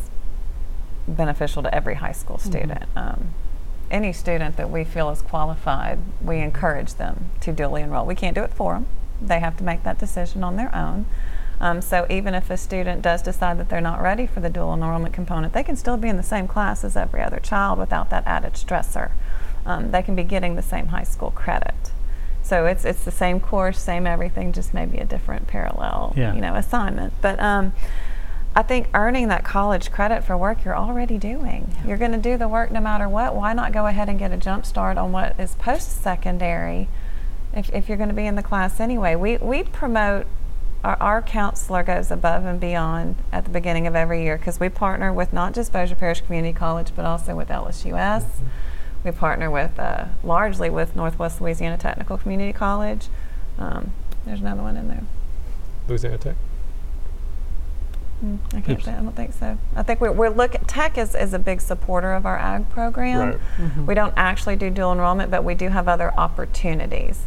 beneficial 1.08 1.62
to 1.64 1.74
every 1.74 1.94
high 1.94 2.12
school 2.12 2.38
student. 2.38 2.84
Um, 2.94 3.34
any 3.92 4.12
student 4.12 4.56
that 4.56 4.70
we 4.70 4.82
feel 4.84 5.10
is 5.10 5.22
qualified, 5.22 5.98
we 6.20 6.38
encourage 6.38 6.94
them 6.94 7.26
to 7.42 7.52
dually 7.52 7.82
enroll. 7.84 8.06
We 8.06 8.14
can't 8.16 8.34
do 8.34 8.42
it 8.42 8.52
for 8.52 8.74
them; 8.74 8.86
they 9.20 9.38
have 9.40 9.56
to 9.58 9.64
make 9.64 9.84
that 9.84 9.98
decision 9.98 10.42
on 10.42 10.56
their 10.56 10.74
own. 10.74 11.06
Um, 11.60 11.80
so 11.80 12.06
even 12.10 12.34
if 12.34 12.50
a 12.50 12.56
student 12.56 13.02
does 13.02 13.22
decide 13.22 13.56
that 13.58 13.68
they're 13.68 13.80
not 13.80 14.02
ready 14.02 14.26
for 14.26 14.40
the 14.40 14.50
dual 14.50 14.74
enrollment 14.74 15.14
component, 15.14 15.52
they 15.52 15.62
can 15.62 15.76
still 15.76 15.96
be 15.96 16.08
in 16.08 16.16
the 16.16 16.22
same 16.24 16.48
class 16.48 16.82
as 16.82 16.96
every 16.96 17.22
other 17.22 17.38
child 17.38 17.78
without 17.78 18.10
that 18.10 18.26
added 18.26 18.54
stressor. 18.54 19.12
Um, 19.64 19.92
they 19.92 20.02
can 20.02 20.16
be 20.16 20.24
getting 20.24 20.56
the 20.56 20.62
same 20.62 20.88
high 20.88 21.04
school 21.04 21.30
credit. 21.30 21.92
So 22.42 22.66
it's 22.66 22.84
it's 22.84 23.04
the 23.04 23.12
same 23.12 23.38
course, 23.38 23.78
same 23.78 24.08
everything, 24.08 24.52
just 24.52 24.74
maybe 24.74 24.98
a 24.98 25.04
different 25.04 25.46
parallel, 25.46 26.14
Yeah. 26.16 26.34
you 26.34 26.40
know, 26.40 26.56
assignment. 26.56 27.12
But 27.20 27.38
um, 27.38 27.72
I 28.54 28.62
think 28.62 28.88
earning 28.92 29.28
that 29.28 29.44
college 29.44 29.90
credit 29.90 30.24
for 30.24 30.36
work 30.36 30.64
you're 30.64 30.76
already 30.76 31.16
doing. 31.16 31.74
You're 31.86 31.96
going 31.96 32.12
to 32.12 32.18
do 32.18 32.36
the 32.36 32.48
work 32.48 32.70
no 32.70 32.80
matter 32.80 33.08
what. 33.08 33.34
Why 33.34 33.54
not 33.54 33.72
go 33.72 33.86
ahead 33.86 34.10
and 34.10 34.18
get 34.18 34.30
a 34.30 34.36
jump 34.36 34.66
start 34.66 34.98
on 34.98 35.10
what 35.10 35.38
is 35.40 35.54
post 35.54 36.02
secondary 36.02 36.88
if, 37.54 37.72
if 37.72 37.88
you're 37.88 37.96
going 37.96 38.10
to 38.10 38.14
be 38.14 38.26
in 38.26 38.34
the 38.34 38.42
class 38.42 38.78
anyway? 38.78 39.14
We, 39.14 39.38
we 39.38 39.62
promote, 39.62 40.26
our, 40.84 40.96
our 41.00 41.22
counselor 41.22 41.82
goes 41.82 42.10
above 42.10 42.44
and 42.44 42.60
beyond 42.60 43.16
at 43.32 43.44
the 43.44 43.50
beginning 43.50 43.86
of 43.86 43.96
every 43.96 44.22
year 44.22 44.36
because 44.36 44.60
we 44.60 44.68
partner 44.68 45.14
with 45.14 45.32
not 45.32 45.54
just 45.54 45.72
Bossier 45.72 45.96
Parish 45.96 46.20
Community 46.20 46.52
College 46.52 46.92
but 46.94 47.06
also 47.06 47.34
with 47.34 47.48
LSUS. 47.48 48.26
We 49.02 49.12
partner 49.12 49.50
with 49.50 49.78
uh, 49.78 50.06
largely 50.22 50.68
with 50.68 50.94
Northwest 50.94 51.40
Louisiana 51.40 51.78
Technical 51.78 52.18
Community 52.18 52.52
College. 52.52 53.08
Um, 53.58 53.92
there's 54.26 54.40
another 54.40 54.62
one 54.62 54.76
in 54.76 54.88
there. 54.88 55.04
Louisiana 55.88 56.18
Tech. 56.18 56.36
Mm, 58.22 58.38
I 58.54 58.60
can't 58.60 58.88
I 58.88 58.92
don't 59.02 59.16
think 59.16 59.32
so. 59.32 59.58
I 59.74 59.82
think 59.82 60.00
we're, 60.00 60.12
we're 60.12 60.30
looking. 60.30 60.64
Tech 60.66 60.96
is, 60.96 61.14
is 61.14 61.34
a 61.34 61.38
big 61.38 61.60
supporter 61.60 62.12
of 62.12 62.24
our 62.24 62.38
ag 62.38 62.68
program. 62.70 63.40
Right. 63.58 63.86
We 63.86 63.94
don't 63.94 64.14
actually 64.16 64.56
do 64.56 64.70
dual 64.70 64.92
enrollment, 64.92 65.30
but 65.30 65.44
we 65.44 65.54
do 65.54 65.68
have 65.68 65.88
other 65.88 66.12
opportunities. 66.14 67.24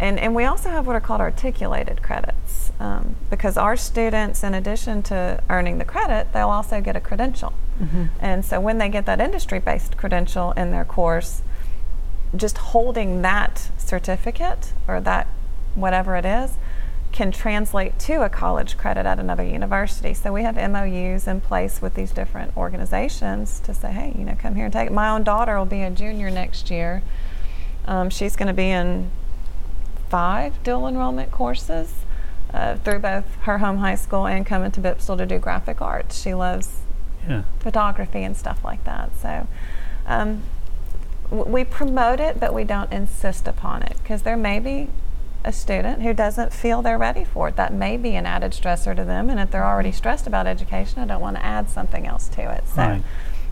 And, 0.00 0.18
and 0.18 0.34
we 0.34 0.44
also 0.44 0.68
have 0.68 0.86
what 0.86 0.96
are 0.96 1.00
called 1.00 1.20
articulated 1.20 2.02
credits 2.02 2.72
um, 2.80 3.14
because 3.30 3.56
our 3.56 3.76
students, 3.76 4.42
in 4.42 4.52
addition 4.52 5.02
to 5.04 5.40
earning 5.48 5.78
the 5.78 5.84
credit, 5.84 6.32
they'll 6.32 6.48
also 6.48 6.80
get 6.80 6.96
a 6.96 7.00
credential. 7.00 7.52
And 8.20 8.44
so 8.44 8.60
when 8.60 8.78
they 8.78 8.88
get 8.88 9.06
that 9.06 9.20
industry 9.20 9.58
based 9.58 9.96
credential 9.96 10.52
in 10.52 10.70
their 10.72 10.84
course, 10.84 11.42
just 12.34 12.58
holding 12.58 13.22
that 13.22 13.70
certificate 13.78 14.72
or 14.88 15.00
that 15.00 15.26
whatever 15.74 16.16
it 16.16 16.24
is 16.24 16.52
can 17.12 17.30
translate 17.30 17.98
to 18.00 18.22
a 18.24 18.28
college 18.28 18.76
credit 18.78 19.04
at 19.06 19.18
another 19.18 19.44
university. 19.44 20.14
So 20.14 20.32
we 20.32 20.42
have 20.44 20.56
MOUs 20.56 21.26
in 21.26 21.40
place 21.40 21.82
with 21.82 21.94
these 21.94 22.10
different 22.10 22.56
organizations 22.56 23.60
to 23.60 23.74
say, 23.74 23.92
hey, 23.92 24.14
you 24.18 24.24
know, 24.24 24.34
come 24.38 24.54
here 24.54 24.64
and 24.64 24.72
take 24.72 24.86
it. 24.86 24.92
My 24.92 25.10
own 25.10 25.22
daughter 25.22 25.58
will 25.58 25.66
be 25.66 25.82
a 25.82 25.90
junior 25.90 26.30
next 26.30 26.70
year. 26.70 27.02
Um, 27.86 28.08
she's 28.10 28.34
going 28.36 28.48
to 28.48 28.54
be 28.54 28.70
in 28.70 29.10
five 30.08 30.62
dual 30.62 30.86
enrollment 30.88 31.30
courses 31.30 31.94
uh, 32.52 32.76
through 32.76 32.98
both 33.00 33.24
her 33.42 33.58
home 33.58 33.78
high 33.78 33.94
school 33.94 34.26
and 34.26 34.44
coming 34.44 34.70
to 34.70 34.80
BPSTIL 34.80 35.18
to 35.18 35.26
do 35.26 35.38
graphic 35.38 35.80
arts. 35.80 36.20
She 36.20 36.34
loves 36.34 36.68
Yeah. 37.28 37.42
photography 37.60 38.22
and 38.24 38.36
stuff 38.36 38.64
like 38.64 38.84
that. 38.84 39.10
So 39.20 39.46
um, 40.06 40.42
w- 41.30 41.50
we 41.50 41.64
promote 41.64 42.20
it, 42.20 42.38
but 42.40 42.52
we 42.52 42.64
don't 42.64 42.92
insist 42.92 43.46
upon 43.48 43.82
it 43.82 43.96
because 44.02 44.22
there 44.22 44.36
may 44.36 44.58
be 44.58 44.88
a 45.44 45.52
student 45.52 46.02
who 46.02 46.12
doesn't 46.14 46.52
feel 46.52 46.82
they're 46.82 46.98
ready 46.98 47.24
for 47.24 47.48
it. 47.48 47.56
That 47.56 47.72
may 47.72 47.96
be 47.96 48.14
an 48.14 48.26
added 48.26 48.52
stressor 48.52 48.94
to 48.96 49.04
them, 49.04 49.28
and 49.30 49.40
if 49.40 49.50
they're 49.50 49.64
already 49.64 49.92
stressed 49.92 50.26
about 50.26 50.46
education, 50.46 51.00
I 51.02 51.06
don't 51.06 51.20
want 51.20 51.36
to 51.36 51.44
add 51.44 51.68
something 51.68 52.06
else 52.06 52.28
to 52.28 52.50
it. 52.52 52.64
So 52.68 52.82
Right. 52.82 53.02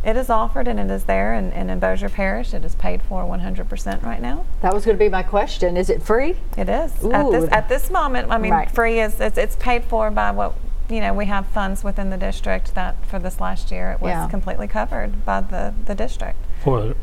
it 0.05 0.16
is 0.16 0.31
offered 0.31 0.66
and 0.68 0.79
it 0.81 0.90
is 0.90 1.05
there, 1.05 1.33
and, 1.35 1.53
and 1.53 1.70
in 1.70 1.79
Bossier 1.81 2.09
Parish, 2.09 2.55
it 2.55 2.64
is 2.64 2.74
paid 2.74 3.03
for 3.03 3.24
100% 3.24 4.03
right 4.03 4.20
now. 4.22 4.44
That 4.62 4.72
was 4.72 4.85
going 4.85 4.96
to 4.96 5.05
be 5.05 5.09
my 5.09 5.22
question. 5.22 5.76
Is 5.76 5.90
it 5.90 6.03
free? 6.03 6.37
It 6.57 6.68
is 6.68 7.05
at 7.05 7.31
this 7.31 7.48
at 7.53 7.68
this 7.68 7.90
moment. 7.90 8.31
I 8.31 8.38
mean, 8.38 8.53
Right. 8.53 8.70
free 8.70 9.00
is 9.00 9.20
it's, 9.20 9.37
it's 9.38 9.57
paid 9.57 9.85
for 9.85 10.11
by 10.11 10.31
what 10.31 10.55
you 10.88 11.00
know. 11.00 11.12
We 11.12 11.26
have 11.26 11.46
funds 11.46 11.85
within 11.85 12.11
the 12.11 12.16
district 12.16 12.74
that 12.74 13.05
for 13.07 13.18
this 13.18 13.40
last 13.40 13.70
year 13.70 13.92
it 13.92 14.00
was 14.00 14.11
Yeah. 14.11 14.29
completely 14.29 14.66
covered 14.68 15.24
by 15.24 15.40
the 15.40 15.74
the 15.87 15.94
district. 15.94 16.38
For 16.64 16.94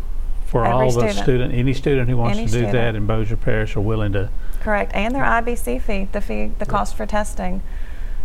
for 0.47 0.65
Every 0.65 0.73
all 0.73 0.86
the 0.91 0.91
student. 1.10 1.17
student, 1.19 1.53
any 1.53 1.73
student 1.73 2.10
who 2.10 2.17
wants 2.17 2.38
Any 2.38 2.47
to 2.47 2.51
do 2.53 2.62
that 2.62 2.69
student. 2.69 2.97
in 2.97 3.05
Bossier 3.05 3.36
Parish 3.38 3.75
are 3.75 3.81
willing 3.81 4.13
to. 4.13 4.29
Correct, 4.62 4.91
and 4.95 5.13
their 5.13 5.23
IBC 5.23 5.81
fee, 5.81 6.07
the 6.12 6.21
fee, 6.21 6.51
the 6.57 6.65
cost 6.65 6.95
for 6.95 7.05
testing. 7.05 7.62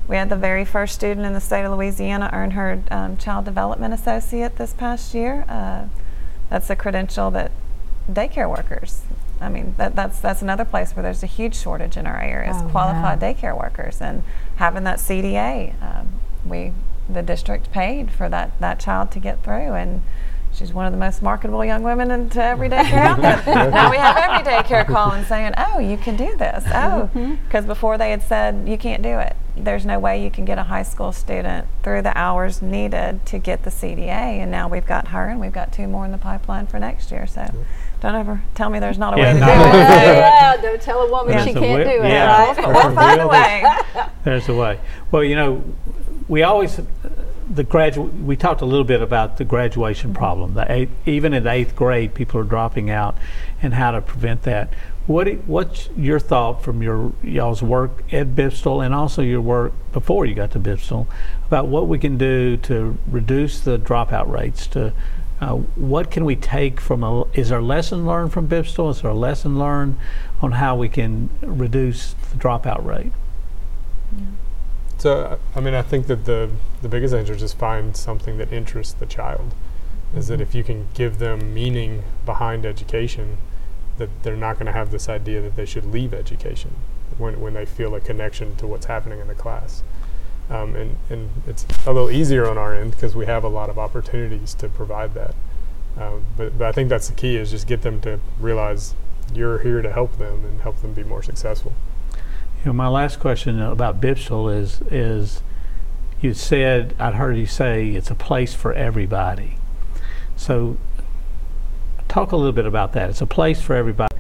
We 0.09 0.17
had 0.17 0.29
the 0.29 0.37
very 0.37 0.65
first 0.65 0.95
student 0.95 1.27
in 1.27 1.33
the 1.33 1.41
state 1.41 1.65
of 1.65 1.73
Louisiana 1.73 2.31
earn 2.33 2.53
her 2.53 2.83
um, 2.91 3.17
Child 3.17 3.45
Development 3.45 3.93
Associate 3.95 4.55
this 4.57 4.73
past 4.73 5.15
year. 5.15 5.45
Uh, 5.49 5.85
that's 6.49 6.69
a 6.71 6.77
credential 6.77 7.31
that 7.33 7.51
daycare 8.11 8.49
workers. 8.49 9.03
I 9.41 9.49
mean, 9.49 9.75
that, 9.79 9.97
that's 9.97 10.21
that's 10.21 10.43
another 10.43 10.65
place 10.65 10.95
where 10.95 11.03
there's 11.03 11.23
a 11.25 11.27
huge 11.27 11.57
shortage 11.57 11.97
in 11.97 12.07
our 12.07 12.21
area 12.21 12.51
is 12.51 12.57
Oh, 12.61 12.69
qualified 12.69 13.21
yeah. 13.21 13.33
daycare 13.33 13.59
workers, 13.59 14.01
and 14.01 14.23
having 14.57 14.85
that 14.85 14.99
CDA, 14.99 15.75
um, 15.83 16.09
we 16.45 16.73
the 17.09 17.23
district 17.23 17.73
paid 17.73 18.11
for 18.13 18.29
that 18.29 18.53
that 18.61 18.79
child 18.79 19.11
to 19.13 19.19
get 19.19 19.43
through, 19.43 19.73
and 19.75 20.03
she's 20.55 20.73
one 20.73 20.87
of 20.87 20.93
the 20.93 20.99
most 20.99 21.23
marketable 21.23 21.65
young 21.65 21.83
women 21.83 22.11
into 22.11 22.43
everyday 22.43 22.85
care 22.89 23.03
out 23.05 23.21
there. 23.21 23.71
now 23.71 23.91
we 23.91 23.97
have 23.97 24.17
everyday 24.17 24.63
care 24.65 24.85
calling 24.97 25.25
saying, 25.25 25.53
"Oh, 25.57 25.79
you 25.79 25.97
can 25.97 26.17
do 26.17 26.37
this." 26.37 26.65
Oh, 26.67 27.11
mm-hmm. 27.15 27.35
because 27.45 27.65
before 27.65 27.99
they 27.99 28.11
had 28.11 28.23
said 28.23 28.69
you 28.69 28.77
can't 28.79 29.03
do 29.03 29.19
it. 29.19 29.37
There's 29.55 29.85
no 29.85 29.99
way 29.99 30.25
you 30.25 30.31
can 30.31 30.47
get 30.47 30.57
a 30.57 30.63
high 30.63 30.83
school 30.83 31.13
student 31.13 31.67
through 31.83 32.01
the 32.03 32.17
hours 32.17 32.63
needed 32.63 33.27
to 33.27 33.39
get 33.39 33.65
the 33.65 33.71
CDA, 33.71 34.09
and 34.41 34.51
now 34.51 34.67
we've 34.67 34.87
got 34.87 35.09
her, 35.09 35.29
and 35.29 35.39
we've 35.41 35.53
got 35.53 35.73
two 35.73 35.87
more 35.87 36.07
in 36.07 36.11
the 36.13 36.17
pipeline 36.17 36.67
for 36.67 36.79
next 36.79 37.11
year. 37.11 37.27
So, 37.27 37.47
don't 38.01 38.15
ever 38.15 38.41
tell 38.55 38.71
me 38.71 38.79
there's 38.79 38.97
not 38.97 39.13
a 39.13 39.19
Yeah, 39.19 39.35
way 39.35 39.41
to 39.41 39.45
do 39.45 39.51
it. 39.53 39.57
yeah, 40.17 40.57
don't 40.57 40.81
tell 40.81 41.01
a 41.03 41.11
woman 41.11 41.33
There's 41.35 41.45
she 41.45 41.51
a 41.51 41.53
can't 41.53 41.65
wi- 41.65 41.85
do 41.85 42.03
it. 42.03 42.09
yeah. 42.09 42.47
right? 42.47 42.57
We'll, 42.57 42.73
we'll 42.73 42.95
find 42.95 43.21
a 43.21 43.29
way. 43.29 43.65
There's 44.25 44.49
a 44.49 44.55
way. 44.55 44.81
Well, 45.11 45.23
you 45.23 45.37
know, 45.37 45.63
we 46.29 46.43
always 46.45 46.81
the 47.55 47.65
gradu- 47.65 48.25
We 48.25 48.37
talked 48.37 48.61
a 48.61 48.67
little 48.67 48.85
bit 48.85 49.03
about 49.03 49.37
the 49.37 49.45
graduation 49.45 50.15
problem. 50.15 50.55
The 50.55 50.71
eighth, 50.71 50.91
even 51.07 51.35
in 51.35 51.47
eighth 51.47 51.77
grade, 51.77 52.15
people 52.15 52.41
are 52.41 52.45
dropping 52.45 52.91
out, 52.91 53.17
and 53.61 53.75
how 53.75 53.91
to 53.91 54.01
prevent 54.01 54.43
that. 54.43 54.73
What 55.07 55.29
what's 55.47 55.89
your 55.97 56.21
thought 56.21 56.63
from 56.63 56.83
your 56.83 57.13
y'all's 57.23 57.63
work 57.63 58.05
at 58.13 58.29
BPSTIL 58.37 58.85
and 58.85 58.95
also 58.95 59.21
your 59.21 59.41
work 59.41 59.73
before 59.93 60.27
you 60.27 60.35
got 60.35 60.53
to 60.53 60.61
BPSTIL 60.61 61.07
about 61.47 61.67
what 61.67 61.89
we 61.89 61.99
can 61.99 62.17
do 62.17 62.57
to 62.59 62.97
reduce 63.09 63.61
the 63.61 63.79
dropout 63.79 64.31
rates? 64.31 64.67
To 64.69 64.93
uh, 65.41 65.57
what 65.75 66.11
can 66.13 66.25
we 66.25 66.37
take 66.37 66.81
from 66.81 67.03
a? 67.03 67.25
Is 67.35 67.49
there 67.49 67.59
a 67.59 67.65
lesson 67.65 68.07
learned 68.07 68.33
from 68.33 68.49
BPSTIL? 68.49 68.91
Is 68.93 69.03
there 69.03 69.11
a 69.11 69.15
lesson 69.15 69.59
learned 69.59 69.99
on 70.41 70.53
how 70.53 70.77
we 70.77 70.89
can 70.89 71.31
reduce 71.43 72.15
the 72.31 72.37
dropout 72.37 72.85
rate? 72.85 73.13
So, 75.03 75.41
I 75.57 75.59
mean, 75.59 75.75
I 75.75 75.83
think 75.83 76.07
that 76.07 76.27
the 76.27 76.49
the 76.81 76.89
biggest 76.89 77.13
answer 77.13 77.33
is 77.33 77.41
just 77.41 77.59
find 77.59 77.97
something 77.97 78.39
that 78.39 78.53
interests 78.53 78.93
the 78.93 79.05
child. 79.05 79.53
Is 80.15 80.29
that 80.29 80.41
if 80.41 80.55
you 80.55 80.63
can 80.63 80.91
give 80.95 81.19
them 81.19 81.53
meaning 81.53 82.05
behind 82.25 82.65
education, 82.65 83.39
that 83.99 84.11
they're 84.23 84.37
not 84.37 84.61
going 84.61 84.67
to 84.67 84.73
have 84.73 84.93
this 84.93 85.09
idea 85.09 85.41
that 85.41 85.57
they 85.57 85.67
should 85.67 85.87
leave 85.87 86.15
education 86.15 86.77
when 87.19 87.41
when 87.41 87.55
they 87.55 87.67
feel 87.67 87.97
a 87.97 88.01
connection 88.01 88.55
to 88.59 88.67
what's 88.69 88.87
happening 88.87 89.19
in 89.19 89.27
the 89.27 89.35
class. 89.35 89.83
Um, 90.49 90.77
and 90.77 90.97
and 91.11 91.31
it's 91.49 91.67
a 91.85 91.93
little 91.93 92.13
easier 92.13 92.49
on 92.49 92.57
our 92.57 92.73
end 92.73 92.93
because 92.93 93.17
we 93.17 93.27
have 93.27 93.43
a 93.43 93.49
lot 93.49 93.71
of 93.71 93.81
opportunities 93.81 94.55
to 94.55 94.69
provide 94.69 95.15
that. 95.15 95.35
Um, 95.99 96.27
but 96.37 96.57
but 96.57 96.69
I 96.69 96.71
think 96.71 96.89
that's 96.91 97.09
the 97.09 97.17
key 97.17 97.35
is 97.35 97.51
just 97.51 97.67
get 97.67 97.83
them 97.83 98.01
to 98.03 98.21
realize 98.39 98.95
you're 99.35 99.59
here 99.59 99.83
to 99.83 99.93
help 99.93 100.19
them 100.19 100.45
and 100.45 100.61
help 100.61 100.81
them 100.81 100.93
be 100.93 101.03
more 101.03 101.25
successful. 101.25 101.73
You 102.63 102.67
know, 102.67 102.75
my 102.75 102.87
last 102.87 103.19
question 103.19 103.61
about 103.61 104.01
BPSTIL 104.01 104.57
is 104.57 104.81
is 104.83 105.43
you 106.21 106.33
said 106.33 106.95
I'd 106.97 107.15
heard 107.15 107.37
you 107.37 107.47
say 107.47 107.89
it's 107.89 108.09
a 108.09 108.15
place 108.15 108.55
for 108.55 108.73
everybody. 108.73 109.59
So 110.37 110.77
talk 112.07 112.31
a 112.31 112.37
little 112.37 112.53
bit 112.53 112.65
about 112.65 112.93
that. 112.93 113.11
It's 113.11 113.21
a 113.21 113.27
place 113.27 113.61
for 113.61 113.75
everybody. 113.75 114.15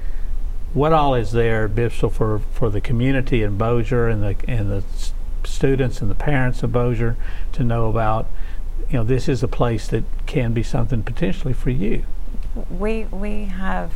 What 0.74 0.92
all 0.92 1.14
is 1.14 1.30
there 1.30 1.68
BPSTIL 1.68 2.10
for, 2.10 2.40
for 2.40 2.68
the 2.68 2.80
community 2.80 3.44
in 3.44 3.56
Bossier 3.56 4.08
and 4.08 4.24
the 4.24 4.34
and 4.48 4.68
the 4.72 4.82
students 5.44 6.00
and 6.00 6.10
the 6.10 6.16
parents 6.16 6.64
of 6.64 6.72
Bossier 6.72 7.16
to 7.52 7.62
know 7.62 7.88
about? 7.88 8.26
You 8.90 8.98
know, 8.98 9.04
this 9.04 9.28
is 9.28 9.44
a 9.44 9.48
place 9.48 9.86
that 9.86 10.02
can 10.26 10.52
be 10.52 10.64
something 10.64 11.04
potentially 11.04 11.54
for 11.54 11.70
you. 11.70 12.04
We 12.68 13.04
we 13.04 13.44
have, 13.44 13.92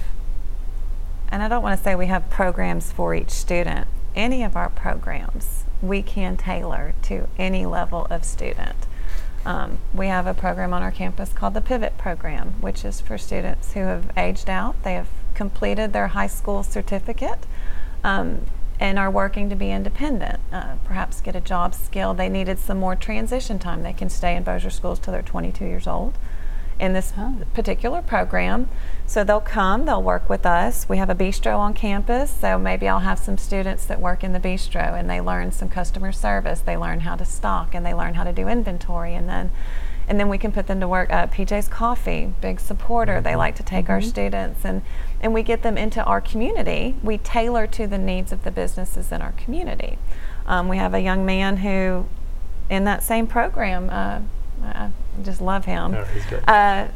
and 1.33 1.43
I 1.43 1.49
don't 1.49 1.65
want 1.65 1.77
to 1.77 1.83
say 1.83 1.97
we 1.97 2.07
have 2.07 2.31
programs 2.31 2.93
for 2.93 3.13
each 3.13 3.31
student. 3.31 3.89
Any 4.17 4.43
of 4.43 4.57
our 4.57 4.71
programs 4.71 5.65
we 5.83 6.03
can 6.03 6.37
tailor 6.37 6.95
to 7.03 7.29
any 7.39 7.67
level 7.67 8.07
of 8.11 8.25
student. 8.25 8.87
Um, 9.45 9.79
we 9.95 10.09
have 10.09 10.27
a 10.27 10.35
program 10.35 10.73
on 10.73 10.83
our 10.83 10.91
campus 10.91 11.33
called 11.33 11.55
the 11.55 11.61
Pivot 11.61 11.97
Program, 11.97 12.55
which 12.61 12.85
is 12.85 13.01
for 13.01 13.17
students 13.17 13.75
who 13.75 13.81
have 13.81 14.11
aged 14.17 14.51
out. 14.51 14.83
They 14.83 14.95
have 14.95 15.09
completed 15.35 15.93
their 15.93 16.09
high 16.09 16.27
school 16.27 16.63
certificate 16.63 17.47
um, 18.03 18.47
and 18.81 18.99
are 18.99 19.11
working 19.11 19.49
to 19.51 19.57
be 19.57 19.71
independent, 19.71 20.41
uh, 20.53 20.77
perhaps 20.85 21.21
get 21.21 21.37
a 21.37 21.41
job 21.41 21.75
skill. 21.75 22.13
They 22.13 22.29
needed 22.29 22.59
some 22.59 22.79
more 22.79 22.97
transition 22.97 23.59
time. 23.59 23.83
They 23.83 23.93
can 23.93 24.11
stay 24.11 24.35
in 24.35 24.43
Bossier 24.43 24.71
schools 24.71 24.99
till 24.99 25.13
they're 25.13 25.23
22 25.23 25.65
years 25.65 25.87
old 25.87 26.15
in 26.79 26.93
this 26.93 27.13
Oh. 27.19 27.35
particular 27.55 28.03
program. 28.03 28.69
So 29.07 29.25
they'll 29.25 29.41
come, 29.41 29.85
they'll 29.87 30.03
work 30.03 30.29
with 30.29 30.45
us. 30.45 30.89
We 30.89 30.99
have 30.99 31.09
a 31.09 31.15
bistro 31.15 31.59
on 31.59 31.75
campus, 31.75 32.31
so 32.31 32.59
maybe 32.59 32.89
I'll 32.89 33.01
have 33.01 33.19
some 33.19 33.39
students 33.39 33.85
that 33.87 34.01
work 34.01 34.23
in 34.25 34.33
the 34.33 34.41
bistro 34.41 34.99
and 34.99 35.09
they 35.09 35.21
learn 35.21 35.53
some 35.53 35.69
customer 35.69 36.13
service, 36.13 36.61
they 36.61 36.77
learn 36.77 37.01
how 37.01 37.15
to 37.17 37.25
stock 37.25 37.75
and 37.75 37.87
they 37.87 37.95
learn 37.95 38.15
how 38.15 38.25
to 38.25 38.33
do 38.33 38.49
inventory 38.49 39.15
and 39.15 39.29
then 39.29 39.51
and 40.09 40.21
then 40.21 40.29
we 40.29 40.39
can 40.39 40.53
put 40.53 40.69
them 40.69 40.79
to 40.79 40.87
work. 40.87 41.13
Uh, 41.13 41.27
PJ's 41.27 41.67
Coffee, 41.67 42.33
big 42.41 42.61
supporter. 42.61 43.21
They 43.21 43.35
like 43.35 43.57
to 43.57 43.65
take 43.65 43.89
our 43.91 44.01
students 44.01 44.65
and 44.65 44.83
and 45.21 45.35
we 45.35 45.43
get 45.43 45.63
them 45.63 45.77
into 45.77 46.03
our 46.05 46.21
community. 46.21 46.95
We 47.03 47.19
tailor 47.19 47.67
to 47.69 47.87
the 47.89 47.99
needs 47.99 48.31
of 48.31 48.45
the 48.45 48.53
businesses 48.53 49.11
in 49.11 49.21
our 49.21 49.33
community. 49.33 49.99
Um, 50.47 50.69
we 50.69 50.77
have 50.77 50.95
a 50.95 51.01
young 51.01 51.27
man 51.27 51.57
who, 51.59 52.07
in 52.71 52.85
that 52.85 53.03
same 53.03 53.27
program, 53.27 53.91
uh, 53.91 54.21
I 54.75 54.91
just 55.23 55.41
love 55.41 55.65
him 55.65 55.93
No, 55.93 56.05
he's 56.05 56.25
great. 56.27 56.43
uh, 56.49 56.89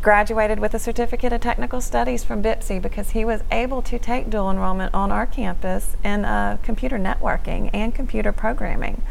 graduated 0.00 0.60
with 0.60 0.72
a 0.72 0.78
certificate 0.78 1.32
of 1.32 1.40
technical 1.40 1.80
studies 1.80 2.22
from 2.22 2.42
BIPSI 2.42 2.80
because 2.80 3.10
he 3.10 3.24
was 3.24 3.42
able 3.50 3.82
to 3.82 3.98
take 3.98 4.30
dual 4.30 4.48
enrollment 4.50 4.94
on 4.94 5.10
our 5.10 5.26
campus 5.26 5.96
in 6.04 6.24
uh, 6.24 6.58
computer 6.62 6.96
networking 6.96 7.70
and 7.72 7.92
computer 7.94 8.30
programming 8.30 9.02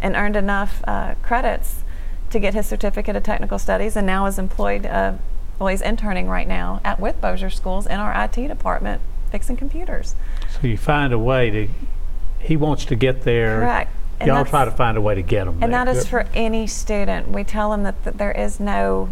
and 0.00 0.14
earned 0.14 0.36
enough 0.36 0.80
uh, 0.86 1.14
credits 1.22 1.82
to 2.30 2.38
get 2.38 2.54
his 2.54 2.66
certificate 2.66 3.16
of 3.16 3.24
technical 3.24 3.58
studies 3.58 3.96
and 3.96 4.06
now 4.06 4.26
is 4.26 4.38
employed 4.38 4.86
uh, 4.86 5.14
well 5.58 5.68
he's 5.68 5.80
interning 5.82 6.28
right 6.28 6.46
now 6.46 6.80
at 6.84 7.00
with 7.00 7.20
Bossier 7.20 7.50
Schools 7.50 7.86
in 7.86 7.98
our 7.98 8.12
IT 8.24 8.34
department 8.46 9.00
fixing 9.32 9.56
computers 9.56 10.14
So 10.60 10.68
you 10.68 10.76
find 10.78 11.12
a 11.12 11.18
way 11.18 11.50
to. 11.50 11.68
He 12.38 12.56
wants 12.56 12.84
to 12.86 12.94
get 12.94 13.22
there. 13.24 13.58
correct 13.58 13.90
And 14.20 14.26
Y'all 14.28 14.44
try 14.44 14.64
to 14.64 14.70
find 14.70 14.96
a 14.96 15.00
way 15.00 15.14
to 15.14 15.22
get 15.22 15.44
them. 15.44 15.62
And 15.62 15.72
there. 15.72 15.84
that 15.84 15.88
is 15.96 16.04
Yep. 16.04 16.06
for 16.10 16.26
any 16.34 16.66
student. 16.66 17.28
We 17.30 17.44
tell 17.44 17.70
them 17.70 17.84
that, 17.84 18.02
that 18.04 18.18
there 18.18 18.32
is 18.32 18.58
no, 18.58 19.10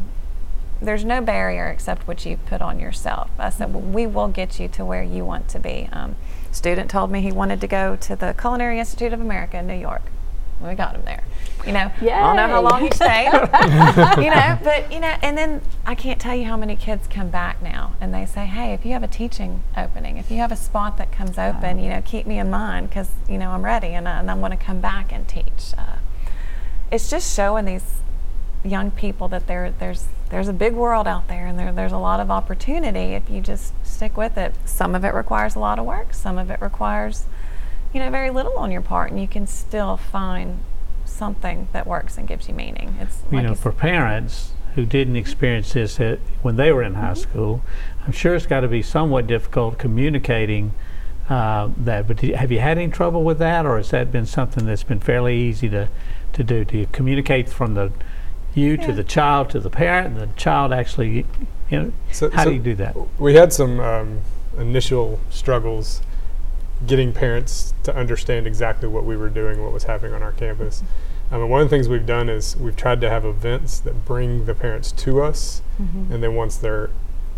there's 0.83 1.05
no 1.05 1.21
barrier 1.21 1.67
except 1.69 2.07
what 2.09 2.27
you 2.27 2.37
put 2.37 2.61
on 2.61 2.81
yourself. 2.81 3.31
I 3.39 3.51
said, 3.51 3.73
"Well, 3.73 3.83
we 3.83 4.07
will 4.07 4.29
get 4.29 4.59
you 4.59 4.69
to 4.69 4.85
where 4.85 5.03
you 5.03 5.25
want 5.25 5.49
to 5.49 5.59
be. 5.61 5.89
Um, 5.93 6.17
student 6.51 6.91
told 6.91 7.11
me 7.11 7.21
he 7.21 7.33
wanted 7.33 7.61
to 7.61 7.67
go 7.67 7.97
to 7.97 8.17
the 8.17 8.35
Culinary 8.39 8.79
Institute 8.81 9.13
of 9.13 9.21
America 9.21 9.59
in 9.59 9.67
New 9.67 9.75
York. 9.79 10.03
We 10.61 10.75
got 10.75 10.95
him 10.95 11.03
there. 11.05 11.23
You 11.67 11.73
know, 11.73 11.91
I 12.01 12.37
don't 12.37 12.37
know 12.37 12.49
how 12.49 12.63
long 12.63 12.83
he 12.83 12.91
stayed. 12.91 13.27
you 14.25 14.31
know, 14.31 14.59
but 14.63 14.91
you 14.93 15.01
know, 15.01 15.15
and 15.23 15.37
then 15.37 15.61
I 15.85 15.95
can't 15.95 16.21
tell 16.21 16.35
you 16.35 16.45
how 16.45 16.57
many 16.57 16.77
kids 16.77 17.07
come 17.07 17.29
back 17.29 17.61
now 17.61 17.95
and 18.01 18.15
they 18.15 18.25
say, 18.25 18.47
"Hey, 18.47 18.73
if 18.73 18.87
you 18.87 18.93
have 18.93 19.03
a 19.03 19.09
teaching 19.09 19.63
opening, 19.77 20.17
if 20.17 20.31
you 20.31 20.39
have 20.39 20.53
a 20.53 20.57
spot 20.57 20.97
that 20.99 21.13
comes 21.13 21.39
open, 21.39 21.79
you 21.79 21.91
know, 21.91 22.01
keep 22.05 22.27
me 22.27 22.39
in 22.39 22.51
mind 22.51 22.89
because 22.89 23.11
you 23.29 23.37
know 23.37 23.51
I'm 23.51 23.65
ready 23.65 23.89
and 23.89 24.09
I, 24.09 24.21
and 24.21 24.31
I 24.31 24.35
want 24.35 24.53
to 24.53 24.59
come 24.59 24.81
back 24.81 25.13
and 25.13 25.27
teach." 25.29 25.75
Uh, 25.77 25.97
it's 26.91 27.11
just 27.11 27.35
showing 27.35 27.65
these 27.65 27.97
young 28.65 28.91
people 28.91 29.29
that 29.29 29.47
there 29.47 29.73
there's 29.79 30.07
there's 30.31 30.49
a 30.49 30.53
big 30.53 30.75
world 30.75 31.07
out 31.07 31.29
there 31.29 31.47
and 31.47 31.59
there, 31.59 31.73
there's 31.73 31.93
a 31.93 31.99
lot 31.99 32.19
of 32.19 32.31
opportunity 32.31 33.15
if 33.15 33.31
you 33.31 33.41
just 33.41 33.73
stick 33.87 34.17
with 34.17 34.37
it. 34.37 34.55
Some 34.65 34.95
of 34.95 35.05
it 35.05 35.15
requires 35.15 35.55
a 35.55 35.61
lot 35.61 35.79
of 35.79 35.85
work. 35.85 36.13
Some 36.15 36.37
of 36.37 36.51
it 36.51 36.61
requires, 36.61 37.27
you 37.93 38.01
know, 38.01 38.11
very 38.11 38.31
little 38.31 38.57
on 38.59 38.71
your 38.71 38.83
part, 38.83 39.11
and 39.11 39.21
you 39.21 39.29
can 39.29 39.47
still 39.47 39.97
find 39.97 40.61
something 41.05 41.69
that 41.73 41.87
works 41.87 42.19
and 42.19 42.27
gives 42.29 42.49
you 42.49 42.55
meaning. 42.55 42.97
It's 43.01 43.23
you 43.31 43.37
like 43.39 43.45
know, 43.45 43.51
you 43.51 43.57
for 43.57 43.73
parents 43.73 44.53
who 44.75 44.85
didn't 44.85 45.17
experience 45.17 45.73
this 45.73 45.99
at, 46.01 46.19
when 46.43 46.57
they 46.57 46.71
were 46.73 46.83
in 46.83 46.95
high 46.95 47.15
school, 47.15 47.63
I'm 48.05 48.13
sure 48.13 48.35
it's 48.35 48.47
got 48.47 48.61
to 48.61 48.69
be 48.69 48.83
somewhat 48.83 49.27
difficult 49.27 49.79
communicating 49.79 50.75
uh, 51.31 51.71
that. 51.79 52.07
But 52.07 52.19
do 52.19 52.27
you- 52.29 52.37
have 52.37 52.53
you 52.53 52.61
had 52.61 52.77
any 52.79 52.91
trouble 52.93 53.25
with 53.25 53.39
that, 53.39 53.65
or 53.65 53.79
has 53.79 53.91
that 53.91 54.13
been 54.13 54.27
something 54.27 54.67
that's 54.67 54.83
been 54.83 55.01
fairly 55.01 55.37
easy 55.37 55.69
to, 55.71 55.89
to 56.35 56.45
do? 56.45 56.65
Do 56.65 56.77
you 56.79 56.87
communicate 56.93 57.49
from 57.49 57.75
the 57.75 57.91
you 58.55 58.79
to 58.79 58.91
the 58.93 59.05
child 59.05 59.51
to 59.51 59.61
the 59.61 59.69
parent, 59.69 60.07
and 60.07 60.17
the 60.19 60.35
child 60.35 60.73
actually, 60.73 61.27
you 61.71 61.79
know, 61.79 61.93
So- 62.13 62.31
how 62.31 62.45
so 62.45 62.51
do 62.51 62.57
you 62.57 62.63
do 62.63 62.75
that? 62.77 62.97
We 63.21 63.35
had 63.35 63.53
some 63.53 63.81
um, 63.81 64.21
initial 64.59 65.21
struggles 65.31 66.01
getting 66.87 67.13
parents 67.13 67.73
to 67.85 67.95
understand 67.97 68.47
exactly 68.47 68.89
what 68.89 69.05
we 69.05 69.17
were 69.17 69.29
doing, 69.31 69.63
what 69.63 69.73
was 69.73 69.85
happening 69.85 70.13
on 70.13 70.23
our 70.23 70.33
campus. 70.33 70.83
I 71.31 71.39
mean, 71.39 71.49
one 71.49 71.61
of 71.63 71.71
the 71.71 71.75
things 71.77 71.89
we've 71.89 72.07
done 72.07 72.29
is 72.29 72.57
we've 72.57 72.77
tried 72.77 73.01
to 73.01 73.11
have 73.11 73.25
events 73.25 73.79
that 73.81 74.05
bring 74.05 74.45
the 74.45 74.55
parents 74.55 74.93
to 74.93 75.23
us, 75.23 75.63
Mhm. 75.81 76.11
and 76.13 76.23
then 76.23 76.35
once 76.35 76.57
they're 76.57 76.91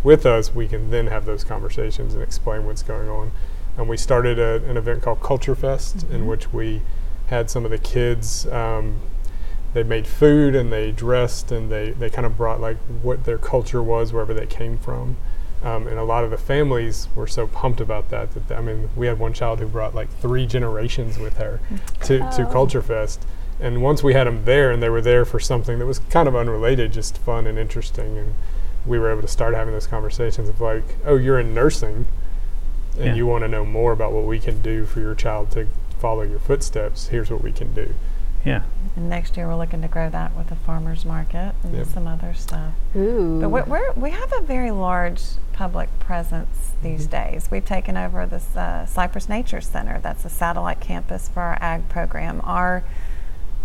with 0.03 0.27
us, 0.27 0.55
we 0.55 0.69
can 0.69 0.91
then 0.91 1.07
have 1.09 1.25
those 1.25 1.45
conversations 1.45 2.15
and 2.15 2.23
explain 2.23 2.65
what's 2.67 2.83
going 2.83 3.09
on. 3.09 3.31
And 3.77 3.89
we 3.89 3.97
started 3.97 4.39
a, 4.39 4.63
an 4.69 4.77
event 4.77 5.03
called 5.03 5.21
Culture 5.23 5.55
Fest, 5.55 6.05
in 6.11 6.27
which 6.27 6.53
we 6.53 6.83
had 7.29 7.49
some 7.51 7.65
of 7.65 7.71
the 7.71 7.79
kids. 7.79 8.47
Um, 8.49 8.97
they 9.75 9.83
made 9.83 10.07
food 10.07 10.55
and 10.55 10.73
they 10.73 10.91
dressed 10.93 11.53
and 11.53 11.71
they, 11.71 11.91
they 11.91 12.11
kind 12.11 12.27
of 12.27 12.37
brought 12.37 12.61
like 12.61 12.79
what 13.03 13.25
their 13.25 13.39
culture 13.39 13.83
was 13.83 14.13
wherever 14.13 14.33
they 14.35 14.47
came 14.47 14.79
from. 14.79 15.17
Um, 15.63 15.89
and 15.89 15.99
a 15.99 16.05
lot 16.05 16.23
of 16.23 16.31
the 16.31 16.39
families 16.39 17.09
were 17.17 17.27
so 17.27 17.47
pumped 17.49 17.81
about 17.81 18.11
that 18.11 18.29
that 18.33 18.57
I 18.57 18.61
mean 18.61 18.91
we 18.95 19.09
had 19.09 19.19
one 19.19 19.33
child 19.33 19.59
who 19.59 19.67
brought 19.67 19.93
like 19.95 20.09
three 20.21 20.47
generations 20.47 21.19
with 21.19 21.37
her 21.39 21.61
to, 22.05 22.19
to 22.19 22.49
Oh. 22.49 22.53
Culture 22.53 22.81
Fest. 22.83 23.25
And 23.61 23.83
once 23.83 24.03
we 24.05 24.15
had 24.15 24.29
them 24.29 24.45
there 24.45 24.71
and 24.71 24.81
they 24.81 24.89
were 24.89 25.01
there 25.01 25.25
for 25.25 25.41
something 25.41 25.81
that 25.81 25.87
was 25.87 25.99
kind 26.11 26.29
of 26.29 26.37
unrelated, 26.37 26.93
just 26.93 27.19
fun 27.19 27.45
and 27.49 27.59
interesting, 27.59 28.17
and 28.17 28.35
we 28.87 29.01
were 29.01 29.11
able 29.11 29.23
to 29.23 29.27
start 29.29 29.53
having 29.55 29.75
those 29.75 29.89
conversations 29.89 30.49
of 30.49 30.61
like, 30.61 30.85
oh, 31.05 31.17
you're 31.17 31.41
in 31.41 31.55
nursing, 31.55 32.07
and 32.97 33.07
Yeah. 33.07 33.15
you 33.15 33.27
want 33.27 33.43
to 33.43 33.49
know 33.49 33.65
more 33.65 33.91
about 33.91 34.13
what 34.13 34.25
we 34.25 34.39
can 34.39 34.63
do 34.63 34.87
for 34.87 35.01
your 35.01 35.17
child 35.17 35.51
to 35.53 35.67
follow 35.99 36.23
your 36.23 36.39
footsteps. 36.39 37.09
Here's 37.09 37.31
what 37.33 37.43
we 37.43 37.51
can 37.51 37.75
do. 37.75 37.95
Yeah. 38.45 38.63
And 38.97 39.09
next 39.09 39.37
year 39.37 39.47
we're 39.47 39.57
looking 39.57 39.83
to 39.83 39.89
grow 39.89 40.09
that 40.11 40.37
with 40.37 40.51
a 40.51 40.57
farmers 40.57 41.05
market 41.05 41.55
and 41.63 41.75
Yep. 41.77 41.87
some 41.89 42.07
other 42.07 42.35
stuff. 42.35 42.73
Ooh. 42.97 43.41
But 43.41 43.51
we're, 43.51 43.65
we're, 43.65 43.93
we 43.93 44.11
have 44.11 44.33
a 44.33 44.41
very 44.43 44.71
large 44.71 45.23
public 45.53 45.89
presence 45.99 46.73
these 46.83 47.07
days. 47.07 47.49
We've 47.51 47.65
taken 47.65 47.97
over 47.97 48.27
this 48.27 48.55
uh, 48.57 48.87
Cypress 48.87 49.29
Nature 49.29 49.61
Center. 49.61 49.99
That's 50.01 50.25
a 50.25 50.29
satellite 50.29 50.81
campus 50.81 51.29
for 51.29 51.43
our 51.43 51.59
ag 51.61 51.89
program. 51.89 52.41
Our 52.45 52.85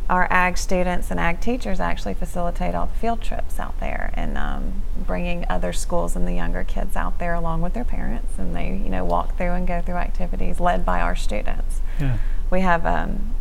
our 0.09 0.27
ag 0.29 0.57
students 0.57 1.09
and 1.11 1.19
ag 1.19 1.39
teachers 1.39 1.79
actually 1.79 2.13
facilitate 2.13 2.75
all 2.75 2.87
the 2.87 2.93
field 2.95 3.21
trips 3.21 3.57
out 3.57 3.79
there 3.79 4.11
and 4.15 4.37
um, 4.37 4.81
bringing 4.97 5.45
other 5.49 5.71
schools 5.71 6.13
and 6.17 6.27
the 6.27 6.33
younger 6.33 6.65
kids 6.65 6.97
out 6.97 7.19
there 7.19 7.33
along 7.33 7.61
with 7.61 7.73
their 7.73 7.85
parents, 7.85 8.37
and 8.37 8.53
they 8.55 8.67
you 8.67 8.89
know 8.89 9.05
walk 9.05 9.37
through 9.37 9.51
and 9.51 9.65
go 9.65 9.81
through 9.81 9.95
activities 9.95 10.59
led 10.59 10.85
by 10.85 10.99
our 10.99 11.15
students. 11.15 11.79
Yeah. 12.01 12.17
We 12.49 12.61
have 12.61 12.85
um, 12.85 13.32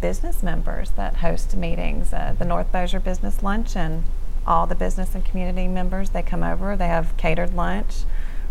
business 0.00 0.42
members 0.42 0.90
that 0.90 1.16
host 1.16 1.56
meetings. 1.56 2.12
Uh, 2.12 2.34
the 2.38 2.44
North 2.44 2.72
Bossier 2.72 3.00
Business 3.00 3.42
Luncheon, 3.42 4.04
all 4.46 4.66
the 4.66 4.74
business 4.74 5.14
and 5.14 5.24
community 5.24 5.68
members, 5.68 6.10
they 6.10 6.22
come 6.22 6.42
over. 6.42 6.76
They 6.76 6.88
have 6.88 7.16
catered 7.16 7.54
lunch 7.54 8.04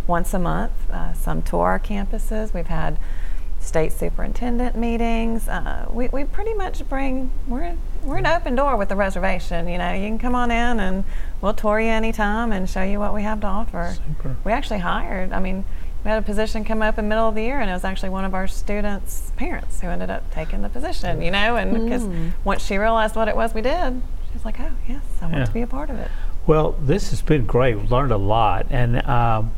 once 0.08 0.34
a 0.34 0.40
month. 0.40 0.72
Uh, 0.90 1.14
some 1.14 1.42
tour 1.42 1.66
our 1.66 1.80
campuses. 1.80 2.54
We've 2.54 2.68
had 2.68 2.98
state 3.60 3.92
superintendent 3.92 4.76
meetings. 4.76 5.48
Uh, 5.48 5.88
we, 5.92 6.08
we 6.10 6.24
pretty 6.24 6.54
much 6.54 6.88
bring, 6.90 7.32
we're, 7.48 7.78
we're 8.04 8.18
an 8.18 8.26
open 8.26 8.56
door 8.56 8.76
with 8.76 8.90
the 8.90 8.96
reservation. 8.96 9.68
You 9.68 9.78
know, 9.78 9.94
you 9.94 10.08
can 10.08 10.18
come 10.18 10.34
on 10.36 10.50
in 10.50 10.80
and 10.80 11.04
we'll 11.42 11.54
tour 11.54 11.80
you 11.80 11.90
anytime 11.90 12.52
and 12.52 12.70
show 12.70 12.84
you 12.84 13.00
what 13.00 13.14
we 13.14 13.22
have 13.24 13.40
to 13.42 13.48
offer. 13.48 13.96
Super. 14.08 14.36
We 14.44 14.52
actually 14.52 14.80
hired, 14.80 15.32
I 15.32 15.40
mean, 15.40 15.64
we 16.04 16.10
had 16.10 16.18
a 16.18 16.26
position 16.26 16.64
come 16.66 16.82
up 16.82 16.98
in 16.98 17.06
the 17.06 17.10
middle 17.10 17.30
of 17.30 17.36
the 17.36 17.44
year 17.44 17.60
and 17.60 17.70
it 17.70 17.74
was 17.74 17.84
actually 17.84 18.10
one 18.10 18.26
of 18.26 18.34
our 18.34 18.48
students' 18.48 19.32
parents 19.36 19.82
who 19.82 19.88
ended 19.88 20.10
up 20.10 20.30
taking 20.32 20.62
the 20.62 20.70
position, 20.70 21.22
you 21.22 21.30
know, 21.32 21.56
and 21.56 21.74
because 21.74 22.04
once 22.44 22.66
she 22.66 22.78
realized 22.78 23.16
what 23.16 23.28
it 23.28 23.36
was 23.36 23.54
we 23.54 23.62
did, 23.62 24.02
she 24.28 24.34
was 24.34 24.46
like, 24.46 24.60
oh, 24.60 24.72
yes, 24.88 25.04
I 25.22 25.26
want 25.26 25.38
Yeah. 25.38 25.46
to 25.46 25.52
be 25.52 25.62
a 25.62 25.68
part 25.68 25.90
of 25.90 25.98
it. 26.00 26.10
Well, 26.48 26.72
this 26.82 27.12
has 27.12 27.22
been 27.22 27.46
great. 27.46 27.76
We've 27.78 27.92
learned 27.92 28.12
a 28.12 28.18
lot, 28.18 28.66
and 28.72 29.06
um, 29.08 29.52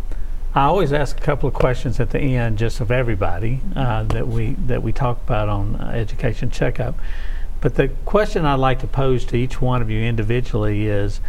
I 0.54 0.64
always 0.66 0.92
ask 0.92 1.18
a 1.18 1.22
couple 1.22 1.48
of 1.48 1.56
questions 1.56 1.98
at 2.02 2.10
the 2.10 2.20
end, 2.20 2.58
just 2.58 2.82
of 2.82 2.92
everybody 2.92 3.62
uh, 3.76 4.04
that 4.04 4.28
we 4.28 4.54
that 4.68 4.84
we 4.84 4.92
talk 4.92 5.22
about 5.24 5.48
on 5.48 5.78
uh, 5.78 5.92
education 5.96 6.50
checkup. 6.52 6.96
But 7.62 7.76
the 7.76 7.88
question 8.04 8.44
I'd 8.46 8.56
like 8.60 8.80
to 8.82 8.88
pose 8.88 9.24
to 9.26 9.38
each 9.38 9.62
one 9.62 9.82
of 9.82 9.90
you 9.90 10.02
individually 10.02 10.88
is, 10.88 11.22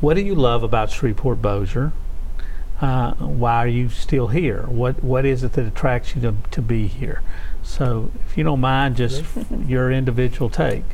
what 0.00 0.14
do 0.14 0.20
you 0.20 0.36
love 0.36 0.62
about 0.62 0.90
Shreveport 0.90 1.42
Bossier? 1.42 1.92
Uh, 2.80 3.14
why 3.14 3.56
are 3.56 3.68
you 3.68 3.88
still 3.88 4.28
here? 4.28 4.64
What 4.66 5.02
what 5.02 5.24
is 5.24 5.42
it 5.42 5.54
that 5.54 5.66
attracts 5.66 6.14
you 6.14 6.20
to, 6.22 6.34
to 6.50 6.62
be 6.62 6.86
here? 6.86 7.22
So, 7.62 8.10
if 8.28 8.36
you 8.36 8.44
don't 8.44 8.60
mind, 8.60 8.96
just 8.96 9.24
your 9.66 9.90
individual 9.90 10.50
take. 10.50 10.84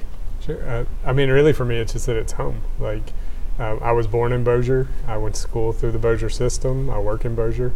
Sure. 0.40 0.68
Uh, 0.68 0.84
I 1.04 1.12
mean, 1.12 1.28
really, 1.28 1.52
for 1.52 1.64
me, 1.64 1.76
it's 1.78 1.92
just 1.92 2.06
that 2.06 2.16
it's 2.16 2.32
home. 2.32 2.62
Like, 2.78 3.12
um, 3.58 3.78
I 3.82 3.92
was 3.92 4.06
born 4.06 4.32
in 4.32 4.44
Bossier. 4.44 4.88
I 5.06 5.16
went 5.16 5.34
to 5.34 5.40
school 5.40 5.72
through 5.72 5.92
the 5.92 5.98
Bossier 5.98 6.30
system. 6.30 6.88
I 6.88 6.98
work 6.98 7.24
in 7.24 7.34
Bossier, 7.34 7.72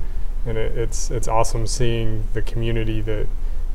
and 0.46 0.56
it, 0.56 0.76
it's 0.78 1.10
it's 1.10 1.28
awesome 1.28 1.66
seeing 1.66 2.24
the 2.32 2.42
community 2.42 3.00
that 3.02 3.26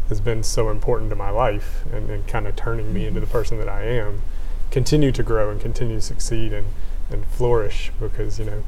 has 0.09 0.19
been 0.19 0.43
so 0.43 0.69
important 0.69 1.09
to 1.09 1.15
my 1.15 1.29
life 1.29 1.85
and, 1.93 2.09
and 2.09 2.27
kind 2.27 2.45
of 2.45 2.55
turning 2.55 2.93
me 2.93 3.05
into 3.05 3.19
the 3.21 3.27
person 3.27 3.57
that 3.59 3.69
I 3.69 3.83
am, 3.83 4.21
continue 4.69 5.11
to 5.11 5.23
grow 5.23 5.49
and 5.49 5.61
continue 5.61 5.95
to 5.95 6.01
succeed 6.01 6.51
and, 6.51 6.67
and 7.09 7.25
flourish 7.27 7.91
because 7.97 8.37
you 8.37 8.45
know 8.45 8.63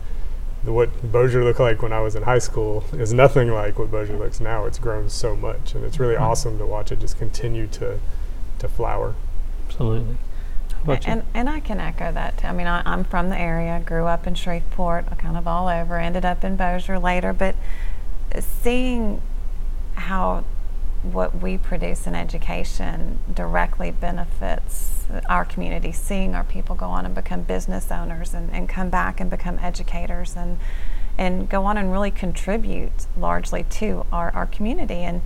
the, 0.64 0.72
what 0.74 1.12
Bossier 1.12 1.44
looked 1.44 1.60
like 1.60 1.82
when 1.82 1.92
I 1.94 2.00
was 2.00 2.16
in 2.16 2.24
high 2.24 2.40
school 2.40 2.84
is 2.94 3.14
nothing 3.14 3.50
like 3.52 3.78
what 3.78 3.92
Bossier 3.92 4.18
looks 4.18 4.40
now. 4.40 4.66
It's 4.66 4.80
grown 4.80 5.10
so 5.10 5.36
much, 5.36 5.76
and 5.76 5.84
it's 5.84 6.00
really 6.00 6.16
Right. 6.16 6.24
awesome 6.24 6.58
to 6.58 6.66
watch 6.66 6.92
it 6.92 7.00
just 7.00 7.18
continue 7.18 7.68
to 7.68 8.00
to 8.60 8.68
flower. 8.68 9.16
Absolutely. 9.68 10.16
How 10.74 10.82
about 10.84 11.06
you? 11.06 11.12
And, 11.14 11.24
and 11.34 11.50
I 11.50 11.60
can 11.60 11.80
echo 11.80 12.12
that. 12.12 12.38
Too. 12.38 12.48
I 12.48 12.52
mean, 12.54 12.68
I, 12.68 12.82
I'm 12.86 13.04
from 13.04 13.30
the 13.30 13.38
area, 13.40 13.82
grew 13.86 14.06
up 14.06 14.26
in 14.28 14.36
Shreveport, 14.36 15.18
kind 15.18 15.36
of 15.36 15.48
all 15.48 15.68
over, 15.68 15.98
ended 16.00 16.24
up 16.24 16.44
in 16.44 16.56
Bossier 16.56 17.00
later, 17.00 17.34
but 17.34 17.56
seeing 18.40 19.22
how 19.96 20.44
what 21.04 21.42
we 21.42 21.58
produce 21.58 22.08
in 22.08 22.16
education 22.16 23.20
directly 23.34 23.92
benefits 23.92 25.06
our 25.28 25.46
community, 25.46 25.92
seeing 25.92 26.34
our 26.34 26.44
people 26.44 26.76
go 26.76 26.86
on 26.86 27.06
and 27.06 27.14
become 27.14 27.42
business 27.42 27.92
owners 27.92 28.34
and, 28.34 28.52
and 28.52 28.70
come 28.70 28.90
back 28.90 29.20
and 29.20 29.30
become 29.30 29.60
educators 29.60 30.36
and 30.36 30.58
and 31.18 31.48
go 31.50 31.66
on 31.66 31.78
and 31.78 31.92
really 31.92 32.10
contribute 32.10 33.06
largely 33.16 33.64
to 33.64 34.06
our, 34.12 34.32
our 34.32 34.48
community. 34.48 34.96
And 34.96 35.22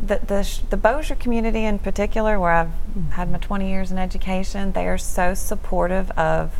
the, 0.00 0.18
the, 0.18 0.60
the 0.70 0.76
Bossier 0.76 1.16
community 1.16 1.64
in 1.64 1.78
particular, 1.78 2.38
where 2.38 2.52
I've 2.52 2.72
had 3.12 3.30
my 3.30 3.38
20 3.38 3.68
years 3.68 3.90
in 3.90 3.98
education, 3.98 4.72
they 4.72 4.86
are 4.86 4.98
so 4.98 5.34
supportive 5.34 6.10
of 6.12 6.54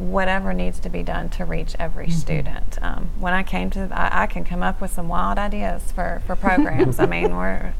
whatever 0.00 0.52
needs 0.52 0.80
to 0.80 0.88
be 0.88 1.02
done 1.02 1.28
to 1.28 1.44
reach 1.44 1.76
every 1.78 2.10
student. 2.10 2.78
Um, 2.80 3.10
when 3.18 3.32
I 3.32 3.42
came 3.42 3.70
to, 3.70 3.88
I, 3.92 4.22
I 4.22 4.26
can 4.26 4.44
come 4.44 4.62
up 4.62 4.80
with 4.80 4.90
some 4.90 5.08
wild 5.08 5.38
ideas 5.38 5.92
for, 5.92 6.22
for 6.26 6.34
programs. 6.36 6.98
I 6.98 7.06
mean, 7.06 7.36
we're, 7.36 7.74